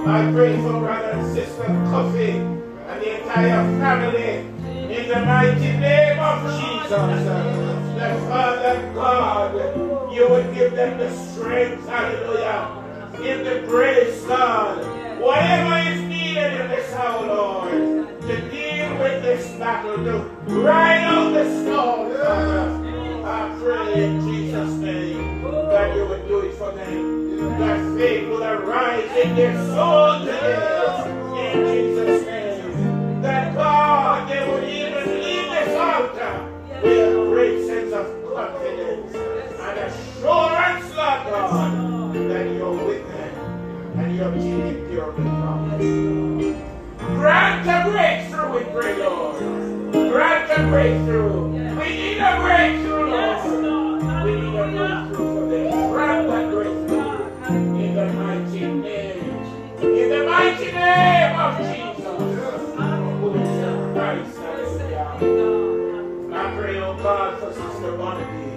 I 0.07 0.31
pray 0.33 0.55
for 0.59 0.81
brother 0.81 1.12
and 1.12 1.35
sister 1.35 1.64
Coffee 1.64 2.33
and 2.33 3.01
the 3.01 3.23
entire 3.23 3.64
family 3.81 4.95
in 4.95 5.09
the 5.09 5.21
mighty 5.25 5.79
name 5.79 6.18
of 6.18 6.43
Jesus. 6.61 7.70
That 8.01 8.19
Father 8.31 8.93
God, 8.95 10.11
you 10.11 10.27
would 10.31 10.55
give 10.55 10.75
them 10.75 10.97
the 10.97 11.15
strength, 11.15 11.87
hallelujah, 11.87 13.21
in 13.23 13.45
the 13.45 13.67
grace, 13.69 14.25
God. 14.25 15.21
Whatever 15.21 15.91
is 15.91 16.01
needed 16.09 16.63
in 16.63 16.69
this 16.69 16.95
hour, 16.95 17.27
Lord, 17.27 18.23
to 18.23 18.51
deal 18.51 18.97
with 18.97 19.23
this 19.23 19.47
battle, 19.59 20.03
to 20.03 20.19
ride 20.63 21.03
out 21.05 21.35
the 21.35 21.45
storm, 21.63 22.17
Father. 22.17 23.23
I 23.23 23.59
pray 23.63 24.03
in 24.03 24.21
Jesus' 24.23 24.73
name 24.79 25.43
that 25.43 25.95
you 25.95 26.07
would 26.07 26.27
do 26.27 26.39
it 26.39 26.55
for 26.55 26.73
them. 26.73 27.59
That 27.59 27.99
faith 27.99 28.29
will 28.31 28.45
arise 28.45 29.15
in 29.15 29.37
their 29.37 29.55
soul 29.75 30.21
today. 30.21 31.53
In 31.53 31.67
Jesus' 31.67 32.25
name. 32.25 33.21
That 33.21 33.55
God, 33.55 34.27
they 34.31 34.51
would 34.51 34.65
even 34.65 35.21
leave 35.21 35.51
this 35.51 35.77
altar 35.77 37.20
assurance, 41.01 41.25
God, 41.51 42.15
that 42.15 42.47
you're 42.55 42.73
with 42.73 43.09
them 43.09 43.99
and 43.99 44.17
you're 44.17 44.33
keeping 44.33 44.93
your 44.93 45.13
with 45.13 45.13
promise. 45.13 46.57
Grant 46.99 47.67
a 47.67 47.91
breakthrough, 47.91 48.53
we 48.53 48.65
pray, 48.73 48.99
Lord. 48.99 49.39
Grant 49.93 50.51
a 50.51 50.69
breakthrough. 50.69 51.49
We 51.81 51.89
need 51.89 52.19
a 52.19 52.41
breakthrough, 52.41 53.11
Lord. 53.11 54.25
We 54.25 54.31
need 54.41 54.55
a 54.55 54.67
breakthrough 54.71 55.35
for 55.35 55.47
them. 55.51 55.91
Grant 55.91 56.29
that 56.29 56.51
breakthrough 56.51 57.19
in 57.81 57.95
the 57.95 58.07
mighty 58.13 58.61
name. 58.61 59.37
In 59.81 60.09
the 60.11 60.25
mighty 60.27 60.73
name 60.73 61.41
of 61.41 61.59
Jesus. 61.59 62.07
Who 63.21 63.35
is 63.35 63.49
the 63.61 63.93
Christ. 63.95 64.37
Hallelujah. 64.39 66.35
I 66.35 66.57
pray, 66.57 66.79
oh 66.79 66.97
God, 67.03 67.39
for 67.41 67.53
Sister 67.53 67.97
Barnaby 67.97 68.51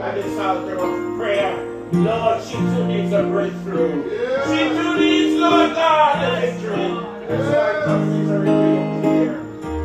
at 0.00 0.14
this 0.14 0.38
altar 0.38 0.78
of 0.78 1.16
prayer. 1.18 1.75
Lord, 1.92 2.42
she 2.42 2.54
too 2.54 2.86
needs 2.88 3.12
a 3.12 3.22
breakthrough. 3.22 4.02
She 4.46 4.58
too 4.74 4.98
needs, 4.98 5.40
Lord 5.40 5.70
God, 5.74 6.24
a 6.24 6.40
victory. 6.40 6.82
And 7.28 7.42
so 7.44 7.60
I 7.60 7.84
come 7.84 8.10
to 8.10 8.18
her 8.28 8.44
in 8.44 9.02
here. 9.02 9.38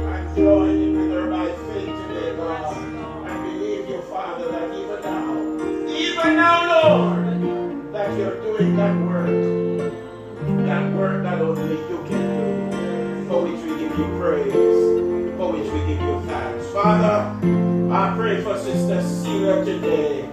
I'm 0.09 0.35
joining 0.35 0.97
with 0.97 1.11
her 1.11 1.29
by 1.29 1.45
faith 1.45 2.07
today, 2.07 2.35
God. 2.35 2.77
And 2.77 3.43
believe 3.43 3.87
you, 3.87 4.01
Father, 4.01 4.51
that 4.51 4.73
even 4.73 5.01
now, 5.03 5.87
even 5.87 6.35
now, 6.35 6.57
Lord, 6.81 7.93
that 7.93 8.17
you're 8.17 8.41
doing 8.41 8.75
that 8.77 8.95
work. 9.07 9.29
That 10.65 10.93
work 10.93 11.23
that 11.23 11.39
only 11.39 11.77
you 11.87 12.03
can 12.07 12.23
do. 12.71 13.27
For 13.29 13.43
which 13.43 13.61
we 13.61 13.69
give 13.79 13.97
you 13.97 14.07
praise. 14.19 15.37
For 15.37 15.51
which 15.53 15.69
we 15.71 15.79
give 15.81 16.01
you 16.01 16.21
thanks. 16.25 16.67
Father, 16.71 17.37
I 17.93 18.13
pray 18.15 18.41
for 18.41 18.57
Sister 18.57 19.01
Celia 19.03 19.63
today. 19.63 20.29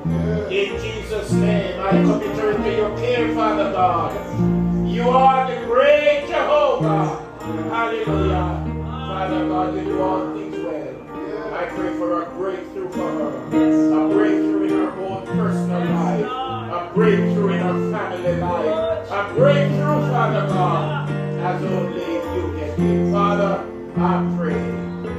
In 0.50 0.80
Jesus' 0.80 0.97
name, 1.32 1.80
I 1.80 1.90
commit 1.90 2.36
her 2.38 2.52
into 2.52 2.76
your 2.76 2.96
care, 2.96 3.34
Father 3.34 3.72
God. 3.72 4.88
You 4.88 5.08
are 5.08 5.50
the 5.50 5.66
great 5.66 6.26
Jehovah. 6.28 7.24
Hallelujah. 7.70 8.84
Father 8.84 9.48
God, 9.48 9.74
you 9.76 9.84
do 9.84 10.00
all 10.00 10.32
things 10.32 10.56
well. 10.56 11.54
I 11.54 11.66
pray 11.66 11.96
for 11.96 12.22
a 12.22 12.30
breakthrough 12.30 12.90
for 12.90 13.10
her. 13.10 13.30
A 13.48 14.08
breakthrough 14.08 14.64
in 14.64 14.70
her 14.70 14.90
own 14.92 15.26
personal 15.26 15.84
life. 15.84 16.24
A 16.24 16.90
breakthrough 16.94 17.52
in 17.52 17.60
her 17.60 17.92
family 17.92 18.36
life. 18.40 19.10
A 19.10 19.34
breakthrough, 19.34 20.00
Father 20.10 20.46
God, 20.48 21.10
as 21.10 21.62
only 21.64 22.00
you 22.00 22.46
can 22.56 22.76
give. 22.76 23.12
Father, 23.12 23.66
I 23.96 24.36
pray. 24.38 24.60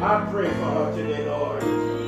I 0.02 0.28
pray 0.32 0.50
for 0.50 0.72
her 0.72 0.96
today, 0.96 1.26
Lord, 1.28 1.62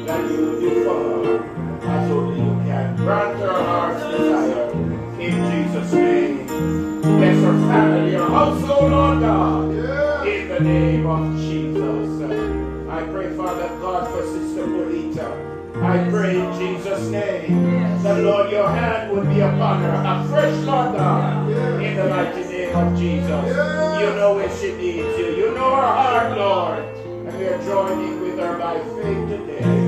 that 0.08 0.32
you 0.32 0.38
will 0.38 0.60
do 0.60 0.84
for 0.86 0.96
her 0.96 1.62
as 1.84 2.12
only 2.12 2.41
you. 2.90 2.98
Grant 2.98 3.40
her 3.40 3.54
heart's 3.54 4.04
desire 4.18 4.72
in 5.20 5.34
Jesus' 5.52 5.94
name. 5.94 6.48
Bless 7.02 7.44
her 7.44 7.58
family, 7.70 8.14
her 8.14 8.26
household, 8.26 8.92
Lord 8.92 9.20
God, 9.20 10.28
in 10.28 10.48
the 10.50 10.60
name 10.60 11.06
of 11.06 11.38
Jesus. 11.40 12.22
I 12.90 13.04
pray, 13.04 13.36
Father 13.36 13.68
God, 13.80 14.12
for 14.12 14.24
Sister 14.24 14.66
Bonita. 14.66 15.48
I 15.82 16.10
pray 16.10 16.40
in 16.40 16.54
Jesus' 16.60 17.10
name 17.10 18.04
that, 18.04 18.20
Lord, 18.24 18.52
your 18.52 18.68
hand 18.68 19.12
would 19.12 19.28
be 19.30 19.40
upon 19.40 19.82
her, 19.82 20.04
a 20.06 20.28
fresh 20.30 20.56
Lord 20.66 20.96
God, 20.96 21.50
in 21.82 21.96
the 21.96 22.06
mighty 22.06 22.44
name 22.44 22.76
of 22.76 22.98
Jesus. 23.00 23.28
You 23.30 24.16
know 24.16 24.36
where 24.36 24.58
she 24.58 24.76
needs 24.76 25.18
you. 25.18 25.36
You 25.38 25.56
know 25.56 25.76
her 25.76 25.82
heart, 25.82 26.38
Lord. 26.38 26.84
And 27.28 27.38
we 27.40 27.46
are 27.48 27.64
joining 27.64 28.22
with 28.22 28.38
her 28.38 28.58
by 28.58 28.80
faith 28.80 29.30
today. 29.30 29.81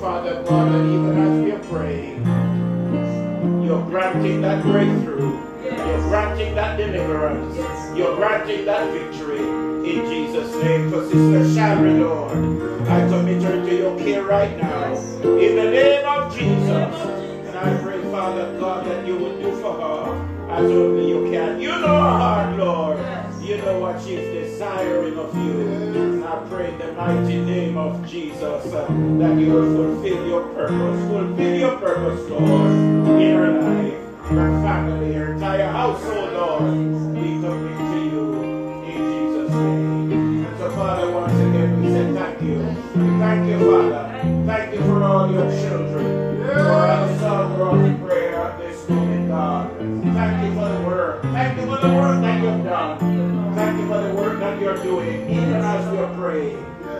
Father 0.00 0.42
God, 0.44 0.72
that 0.72 0.84
even 0.86 1.18
as 1.18 1.44
we 1.44 1.52
are 1.52 1.58
praying, 1.64 2.24
you're 3.62 3.84
granting 3.84 4.40
that 4.40 4.62
breakthrough. 4.62 5.38
You're 5.62 6.08
granting 6.08 6.54
that 6.54 6.78
deliverance. 6.78 7.56
You're 7.94 8.16
granting 8.16 8.64
that 8.64 8.90
victory. 8.94 9.40
In 9.40 10.06
Jesus' 10.08 10.54
name, 10.62 10.90
for 10.90 11.02
Sister 11.02 11.54
Sharon, 11.54 12.00
Lord, 12.00 12.88
I 12.88 13.06
commit 13.08 13.42
her 13.42 13.62
to 13.62 13.76
your 13.76 13.98
care 13.98 14.24
right 14.24 14.56
now. 14.56 14.96
In 15.22 15.56
the 15.56 15.70
name 15.70 16.06
of 16.06 16.34
Jesus. 16.34 16.94
And 17.46 17.58
I 17.58 17.82
pray, 17.82 18.00
Father 18.10 18.58
God, 18.58 18.86
that 18.86 19.06
you 19.06 19.16
will 19.16 19.36
do 19.38 19.52
for 19.60 19.74
her 19.74 20.50
as 20.50 20.64
only 20.64 21.08
you 21.10 21.30
can. 21.30 21.60
You 21.60 21.72
know 21.72 21.88
her 21.88 22.18
heart, 22.18 22.58
Lord. 22.58 23.29
You 23.50 23.56
know 23.56 23.80
what 23.80 24.00
she's 24.00 24.20
desiring 24.32 25.18
of 25.18 25.34
you. 25.34 26.24
I 26.24 26.46
pray 26.48 26.70
in 26.70 26.78
the 26.78 26.92
mighty 26.92 27.40
name 27.40 27.76
of 27.76 28.08
Jesus 28.08 28.72
uh, 28.72 28.86
that 29.18 29.40
you 29.40 29.50
will 29.50 29.74
fulfill 29.74 30.24
your 30.28 30.42
purpose. 30.54 31.08
Fulfill 31.10 31.58
your 31.58 31.76
purpose, 31.78 32.30
Lord, 32.30 32.70
in 33.20 33.34
her 33.34 33.60
life, 33.60 34.28
her 34.28 34.62
family, 34.62 35.14
her 35.14 35.32
entire 35.32 35.66
household, 35.66 36.32
Lord. 36.32 36.62
We 37.12 37.42
commit 37.42 37.89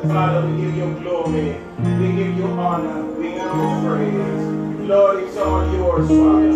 Father, 0.08 0.46
we 0.48 0.62
give 0.62 0.76
you 0.76 0.94
glory. 1.00 1.60
We 1.78 2.12
give 2.16 2.36
you 2.36 2.46
honor. 2.46 3.02
We 3.18 3.32
give 3.32 3.42
you 3.42 3.80
praise. 3.84 4.88
Lord, 4.88 5.22
it's 5.24 5.36
all 5.36 5.72
yours, 5.74 6.08
Father. 6.08 6.49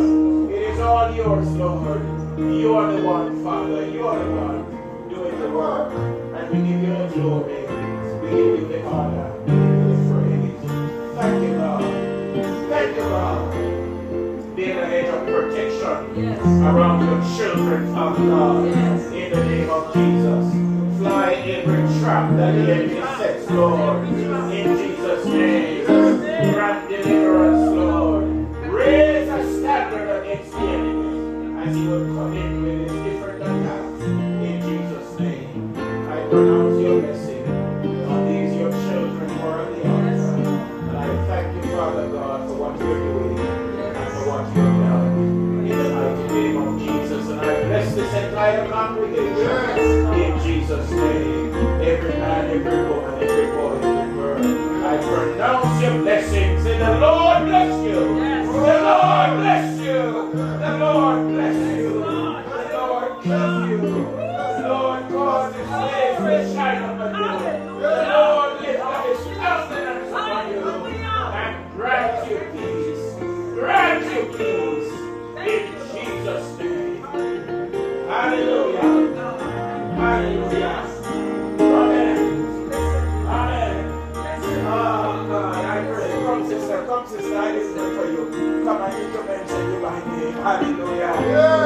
Come, 86.94 87.06
sister. 87.08 87.22
Come, 87.22 87.24
sister. 87.24 87.38
I 87.38 87.52
didn't 87.52 87.74
for 87.74 88.06
you. 88.06 88.64
Come, 88.64 88.82
I 88.82 88.90
need 88.94 89.12
to 89.12 89.24
mention 89.24 89.72
you 89.72 89.80
by 89.82 89.98
name. 90.14 90.32
Hallelujah. 90.34 91.14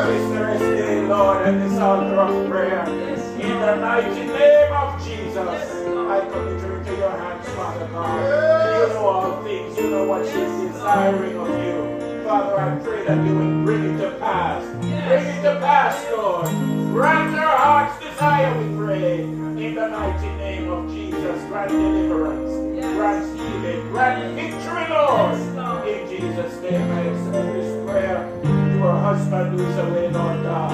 Sister 0.08 0.48
Estelle, 0.48 1.04
Lord, 1.04 1.46
and 1.46 1.62
this 1.62 1.78
altar 1.78 2.16
of 2.16 2.50
prayer. 2.50 2.84
In 2.88 3.60
the 3.60 3.76
mighty 3.76 4.24
name 4.24 4.72
of 4.72 5.04
Jesus, 5.04 5.36
I 5.36 6.26
commit 6.32 6.60
her 6.62 6.78
into 6.78 6.96
your 6.96 7.10
hands, 7.10 7.48
Father 7.50 7.88
God. 7.88 8.88
You 8.88 8.94
know 8.94 9.06
all 9.06 9.42
things. 9.42 9.76
You 9.76 9.90
know 9.90 10.04
what 10.06 10.24
she's 10.24 10.72
desiring 10.72 11.36
of 11.36 11.48
you. 11.48 12.24
Father, 12.24 12.58
I 12.58 12.78
pray 12.82 13.04
that 13.04 13.26
you 13.26 13.34
would 13.36 13.64
bring 13.66 13.84
it 13.84 13.98
to 14.00 14.10
pass. 14.18 14.64
Bring 14.80 15.26
it 15.26 15.42
to 15.42 15.60
pass, 15.60 16.06
Lord. 16.10 16.46
Grant 16.92 17.34
her 17.34 17.56
heart's 17.56 18.02
desire, 18.02 18.58
we 18.58 18.76
pray. 18.76 19.20
In 19.20 19.74
the 19.74 19.88
mighty 19.88 20.28
name 20.36 20.70
of 20.70 20.88
Jesus, 20.90 21.44
grant 21.48 21.70
deliverance, 21.70 22.07
Lord. 25.08 25.88
In 25.88 26.06
Jesus' 26.08 26.60
name, 26.60 26.90
I 26.92 27.00
extend 27.00 27.54
this 27.54 27.70
prayer 27.88 28.18
to 28.42 28.78
her 28.82 29.00
husband 29.00 29.58
who 29.58 29.66
is 29.66 29.78
away, 29.78 30.08
Lord 30.10 30.42
God. 30.42 30.72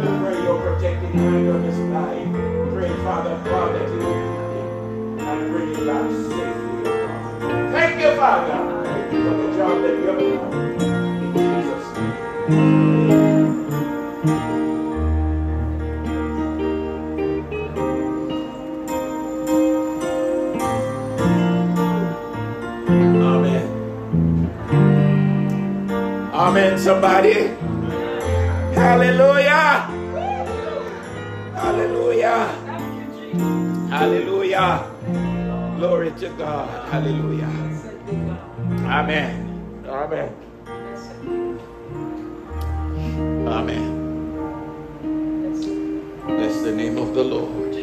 We 0.00 0.08
pray 0.24 0.42
your 0.42 0.60
protecting 0.60 1.12
hand 1.12 1.50
on 1.50 1.62
his 1.62 1.78
life. 1.92 2.72
Pray, 2.72 2.88
Father 3.04 3.36
God, 3.44 3.74
that 3.74 3.88
you 3.90 3.98
will 3.98 5.20
and 5.20 5.50
bring 5.52 5.74
him 5.74 5.86
back 5.86 6.10
safely. 6.30 7.72
Thank 7.72 8.00
you, 8.00 8.16
Father, 8.16 8.58
for 9.10 9.34
the 9.42 9.56
job 9.56 9.82
that 9.82 9.94
you 10.00 10.06
have 10.06 10.18
done. 10.18 10.82
In 11.22 11.32
Jesus' 11.34 11.98
name. 12.48 12.93
Somebody. 27.04 27.52
Hallelujah. 28.72 29.92
Hallelujah. 31.52 32.48
Hallelujah. 33.90 34.90
Glory 35.76 36.10
to 36.12 36.28
God. 36.38 36.88
Hallelujah. 36.88 37.52
Amen. 38.88 39.84
Amen. 39.86 40.32
Amen. 43.48 43.86
Bless 46.26 46.62
the 46.62 46.72
name 46.72 46.96
of 46.96 47.14
the 47.14 47.22
Lord. 47.22 47.74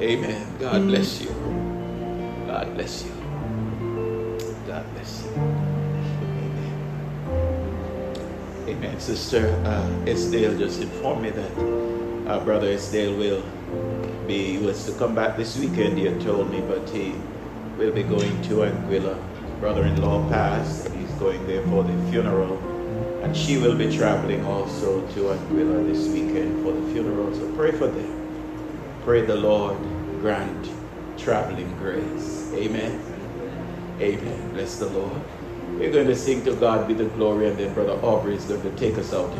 Amen. 0.00 0.56
God 0.58 0.82
bless 0.86 1.20
you. 1.20 1.30
God 2.46 2.72
bless 2.74 3.04
you. 3.04 3.12
God 4.66 4.84
bless 4.94 5.24
you. 5.24 5.57
Amen. 8.68 9.00
Sister 9.00 9.48
uh, 9.64 9.88
Estelle 10.06 10.58
just 10.58 10.82
informed 10.82 11.22
me 11.22 11.30
that 11.30 11.52
uh, 12.28 12.44
Brother 12.44 12.68
Estelle 12.68 13.16
will 13.16 13.42
be, 14.26 14.58
he 14.58 14.58
was 14.58 14.84
to 14.84 14.92
come 14.98 15.14
back 15.14 15.38
this 15.38 15.56
weekend, 15.58 15.96
he 15.96 16.04
had 16.04 16.20
told 16.20 16.50
me, 16.50 16.60
but 16.60 16.86
he 16.90 17.14
will 17.78 17.92
be 17.92 18.02
going 18.02 18.42
to 18.42 18.56
Anguilla. 18.68 19.18
Brother-in-law 19.58 20.28
passed. 20.28 20.92
He's 20.92 21.10
going 21.12 21.46
there 21.46 21.62
for 21.68 21.82
the 21.82 22.10
funeral. 22.10 22.58
And 23.22 23.34
she 23.34 23.56
will 23.56 23.74
be 23.74 23.90
traveling 23.96 24.44
also 24.44 25.00
to 25.14 25.20
Anguilla 25.20 25.86
this 25.86 26.06
weekend 26.08 26.62
for 26.62 26.72
the 26.72 26.92
funeral. 26.92 27.34
So 27.34 27.50
pray 27.52 27.72
for 27.72 27.86
them. 27.86 29.00
Pray 29.02 29.22
the 29.22 29.36
Lord 29.36 29.78
grant 30.20 30.70
traveling 31.16 31.74
grace. 31.78 32.52
Amen. 32.52 33.00
Amen. 33.98 34.52
Bless 34.52 34.78
the 34.78 34.90
Lord. 34.90 35.22
We're 35.78 35.92
going 35.92 36.08
to 36.08 36.16
sing 36.16 36.44
to 36.44 36.56
God 36.56 36.88
be 36.88 36.94
the 36.94 37.04
glory, 37.04 37.48
and 37.48 37.56
then 37.56 37.72
Brother 37.72 37.92
Aubrey 38.04 38.34
is 38.34 38.44
going 38.46 38.62
to 38.62 38.70
take 38.72 38.98
us 38.98 39.14
out 39.14 39.30
in 39.30 39.38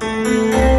prayer. 0.00 0.71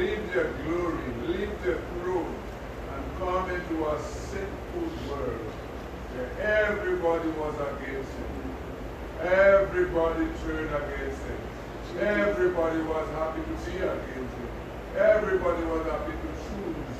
Leave 0.00 0.32
their 0.32 0.50
glory, 0.64 1.12
leave 1.26 1.62
their 1.62 1.76
throne, 1.92 2.34
and 2.92 3.18
come 3.18 3.50
into 3.50 3.86
a 3.86 4.00
sinful 4.02 4.88
world 5.08 5.52
where 6.16 6.30
everybody 6.40 7.28
was 7.36 7.54
against 7.68 8.12
him. 8.16 8.56
Everybody 9.20 10.26
turned 10.40 10.72
against 10.72 11.20
him. 11.28 11.40
Everybody 12.00 12.80
was 12.80 13.08
happy 13.10 13.42
to 13.42 13.70
be 13.70 13.76
against 13.76 14.34
him. 14.40 14.48
Everybody 14.96 15.64
was 15.66 15.84
happy 15.84 16.12
to 16.12 16.30
choose 16.48 16.96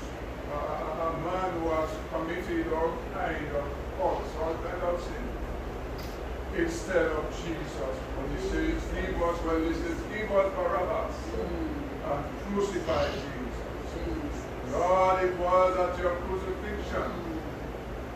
a, 0.53 0.61
a, 0.61 1.21
man 1.25 1.61
who 1.61 1.71
has 1.71 1.91
committed 2.13 2.71
all 2.75 2.99
kind 3.15 3.49
of 3.57 3.65
faults, 3.97 4.29
all 4.43 4.55
kind 4.55 4.83
of 4.83 5.01
sin, 5.01 6.63
instead 6.63 7.07
of 7.07 7.25
Jesus. 7.33 7.97
When 8.17 8.29
he 8.37 8.43
says, 8.51 8.83
give 8.93 9.23
us, 9.23 9.43
well, 9.43 9.61
he 9.61 9.73
says, 9.73 9.97
give 10.13 10.31
us 10.33 10.53
Barabbas 10.55 11.17
mm. 11.33 11.80
And 12.05 12.25
crucify 12.47 13.07
Jesus. 13.09 14.45
Lord, 14.73 15.25
it 15.25 15.37
was 15.39 15.79
at 15.79 15.99
your 15.99 16.15
crucifixion 16.17 17.31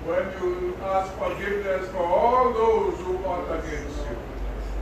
when 0.04 0.24
you 0.42 0.76
asked 0.82 1.14
forgiveness 1.14 1.88
for 1.88 2.04
all 2.04 2.52
those 2.52 2.98
who 3.00 3.16
fought 3.24 3.50
against 3.58 3.96
you, 3.96 4.16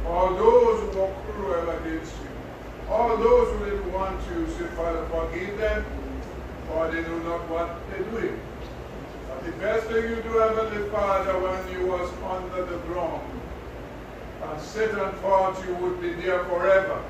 all 0.04 0.34
those 0.34 0.80
who 0.80 0.98
were 0.98 1.14
cruel 1.30 1.70
against 1.70 2.12
you, 2.12 2.90
all 2.90 3.16
those 3.16 3.56
who 3.56 3.64
didn't 3.66 3.92
want 3.92 4.20
you, 4.30 4.46
say, 4.48 4.66
Father, 4.74 5.06
forgive 5.06 5.56
them, 5.58 5.84
for 6.66 6.90
they 6.90 7.02
know 7.02 7.18
not 7.18 7.48
what 7.48 7.78
they're 7.88 8.02
doing. 8.10 8.40
But 9.28 9.44
the 9.44 9.52
best 9.52 9.86
thing 9.86 10.10
you 10.10 10.16
do, 10.16 10.38
Heavenly 10.38 10.90
Father, 10.90 11.38
when 11.38 11.70
you 11.72 11.86
was 11.86 12.10
under 12.26 12.66
the 12.66 12.80
throne, 12.86 13.40
and 14.42 14.60
Satan 14.60 15.12
thought 15.22 15.56
you 15.64 15.74
would 15.76 16.02
be 16.02 16.14
there 16.14 16.44
forever, 16.46 17.00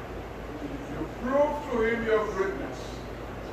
you 1.22 1.30
proved 1.30 1.72
to 1.72 1.82
him 1.82 2.04
your 2.04 2.26
greatness. 2.32 2.78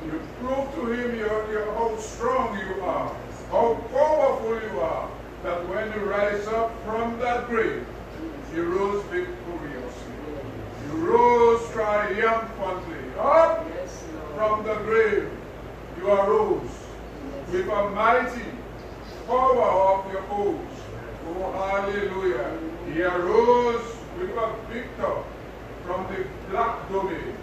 You 0.04 0.20
prove 0.40 0.74
to 0.74 0.92
him 0.92 1.18
your, 1.18 1.52
your, 1.52 1.72
how 1.74 1.96
strong 1.98 2.58
you 2.58 2.82
are, 2.82 3.14
how 3.50 3.74
powerful 3.92 4.60
you 4.60 4.80
are, 4.80 5.10
that 5.42 5.68
when 5.68 5.92
you 5.92 6.06
rise 6.08 6.46
up 6.48 6.72
from 6.84 7.18
that 7.20 7.48
grave, 7.48 7.86
you 8.54 8.64
rose 8.64 9.04
victoriously. 9.04 10.12
You 10.86 10.96
rose 10.96 11.70
triumphantly. 11.72 12.96
Up 13.18 13.66
from 14.34 14.64
the 14.64 14.74
grave, 14.76 15.30
you 15.98 16.08
arose 16.08 16.70
with 17.52 17.68
a 17.68 17.90
mighty 17.90 18.44
power 19.26 19.62
of 19.62 20.12
your 20.12 20.24
oaths. 20.30 20.80
Oh, 21.26 21.52
hallelujah. 21.52 22.58
He 22.92 23.02
arose 23.02 23.96
with 24.18 24.30
a 24.30 24.56
victor 24.72 25.22
from 25.84 26.06
the 26.08 26.24
black 26.50 26.88
domain. 26.88 27.36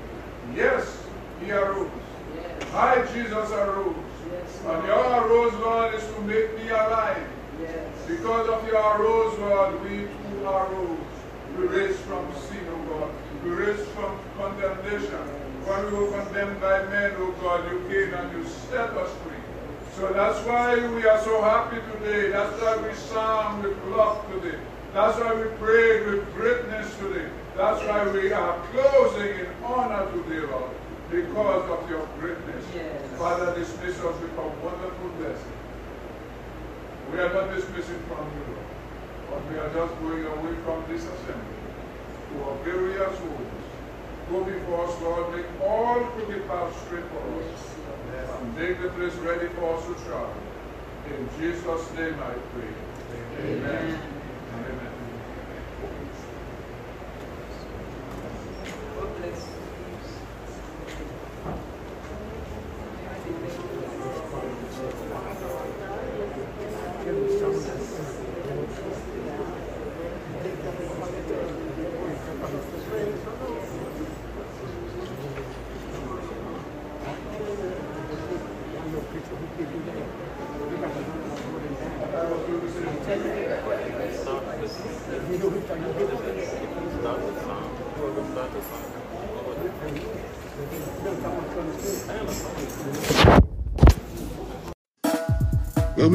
Yes, 0.58 1.04
he 1.40 1.52
arose. 1.52 1.92
I, 2.74 3.06
Jesus, 3.14 3.52
arose. 3.52 3.96
And 4.66 4.88
your 4.88 5.06
arose, 5.22 5.54
Lord, 5.54 5.94
is 5.94 6.04
to 6.16 6.22
make 6.22 6.58
me 6.58 6.70
alive. 6.70 7.28
Because 8.08 8.50
of 8.50 8.68
your 8.68 8.82
arose, 8.82 9.38
Lord, 9.38 9.84
we 9.84 10.08
too 10.08 10.48
arose. 10.48 10.98
We 11.56 11.68
raised 11.68 12.00
from 12.00 12.26
sin, 12.50 12.66
O 12.74 12.78
God. 12.90 13.12
We 13.44 13.52
raised 13.52 13.88
from 13.90 14.18
condemnation. 14.36 15.26
When 15.68 15.86
we 15.86 16.00
were 16.00 16.24
condemned 16.24 16.60
by 16.60 16.86
men, 16.86 17.12
O 17.18 17.32
God, 17.40 17.72
you 17.72 17.78
came 17.88 18.16
and 18.16 18.32
you 18.36 18.50
set 18.50 18.90
us 18.98 19.12
free. 19.22 19.38
So 19.96 20.12
that's 20.12 20.44
why 20.48 20.76
we 20.96 21.06
are 21.06 21.22
so 21.22 21.40
happy 21.44 21.78
today. 21.94 22.32
That's 22.32 22.60
why 22.60 22.78
we 22.78 22.96
sang 22.96 23.62
with 23.62 23.78
love 23.96 24.26
today. 24.32 24.58
That's 24.94 25.18
why 25.20 25.34
we 25.36 25.50
pray 25.58 26.06
with 26.06 26.34
greatness 26.34 26.96
today. 26.98 27.30
That's 27.56 27.84
why 27.84 28.10
we 28.12 28.32
are 28.32 28.60
closing 28.72 29.40
in 29.40 29.48
honor 29.64 30.12
to 30.12 30.24
today, 30.24 30.46
Lord, 30.48 30.72
because 31.12 31.70
of 31.70 31.90
your 31.90 32.08
greatness. 32.20 32.66
Yes. 32.74 33.02
Father, 33.18 33.54
dismiss 33.56 33.98
us 34.00 34.22
with 34.22 34.32
a 34.38 34.48
wonderful 34.64 35.10
blessing. 35.18 35.58
We 37.12 37.20
are 37.20 37.34
not 37.34 37.56
dismissing 37.56 38.00
from 38.08 38.26
you, 38.36 38.44
Lord, 38.54 38.68
but 39.30 39.52
we 39.52 39.58
are 39.60 39.74
just 39.74 40.00
going 40.02 40.26
away 40.26 40.56
from 40.64 40.84
this 40.88 41.04
assembly 41.04 41.58
to 42.32 42.44
our 42.44 42.56
various 42.64 43.18
homes. 43.20 43.64
Go 44.30 44.44
before 44.44 44.88
us, 44.88 45.02
Lord, 45.02 45.36
make 45.36 45.46
all 45.64 46.04
crooked 46.04 46.48
paths 46.48 46.76
straight 46.86 47.06
for 47.06 47.44
us. 47.44 47.74
And 48.40 48.56
make 48.58 48.82
the 48.82 48.90
place 48.90 49.14
ready 49.16 49.48
for 49.56 49.76
us 49.76 49.86
to 49.86 49.94
travel. 50.06 50.34
In 51.08 51.30
Jesus' 51.40 51.92
name 51.94 52.16
I 52.20 52.34
pray. 52.54 52.74
Amen. 53.40 53.94
and 53.94 54.17
Amen. 54.66 54.97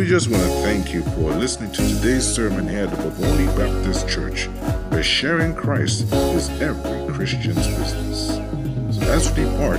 We 0.03 0.09
just 0.09 0.29
want 0.29 0.43
to 0.43 0.49
thank 0.63 0.93
you 0.93 1.03
for 1.03 1.31
listening 1.31 1.71
to 1.71 1.89
today's 1.89 2.27
sermon 2.27 2.67
here 2.67 2.87
at 2.87 2.91
the 2.91 2.97
Bovoni 2.97 3.47
Baptist 3.57 4.09
Church, 4.09 4.47
where 4.91 5.01
sharing 5.01 5.55
Christ 5.55 6.13
is 6.13 6.51
every 6.61 7.15
Christian's 7.15 7.69
business. 7.69 8.27
So 8.97 9.03
as 9.03 9.31
we 9.31 9.45
depart, 9.45 9.79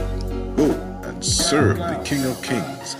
go 0.55 0.71
and 1.03 1.25
serve 1.25 1.75
the 1.75 2.01
King 2.05 2.23
of 2.23 2.41
Kings 2.41 2.95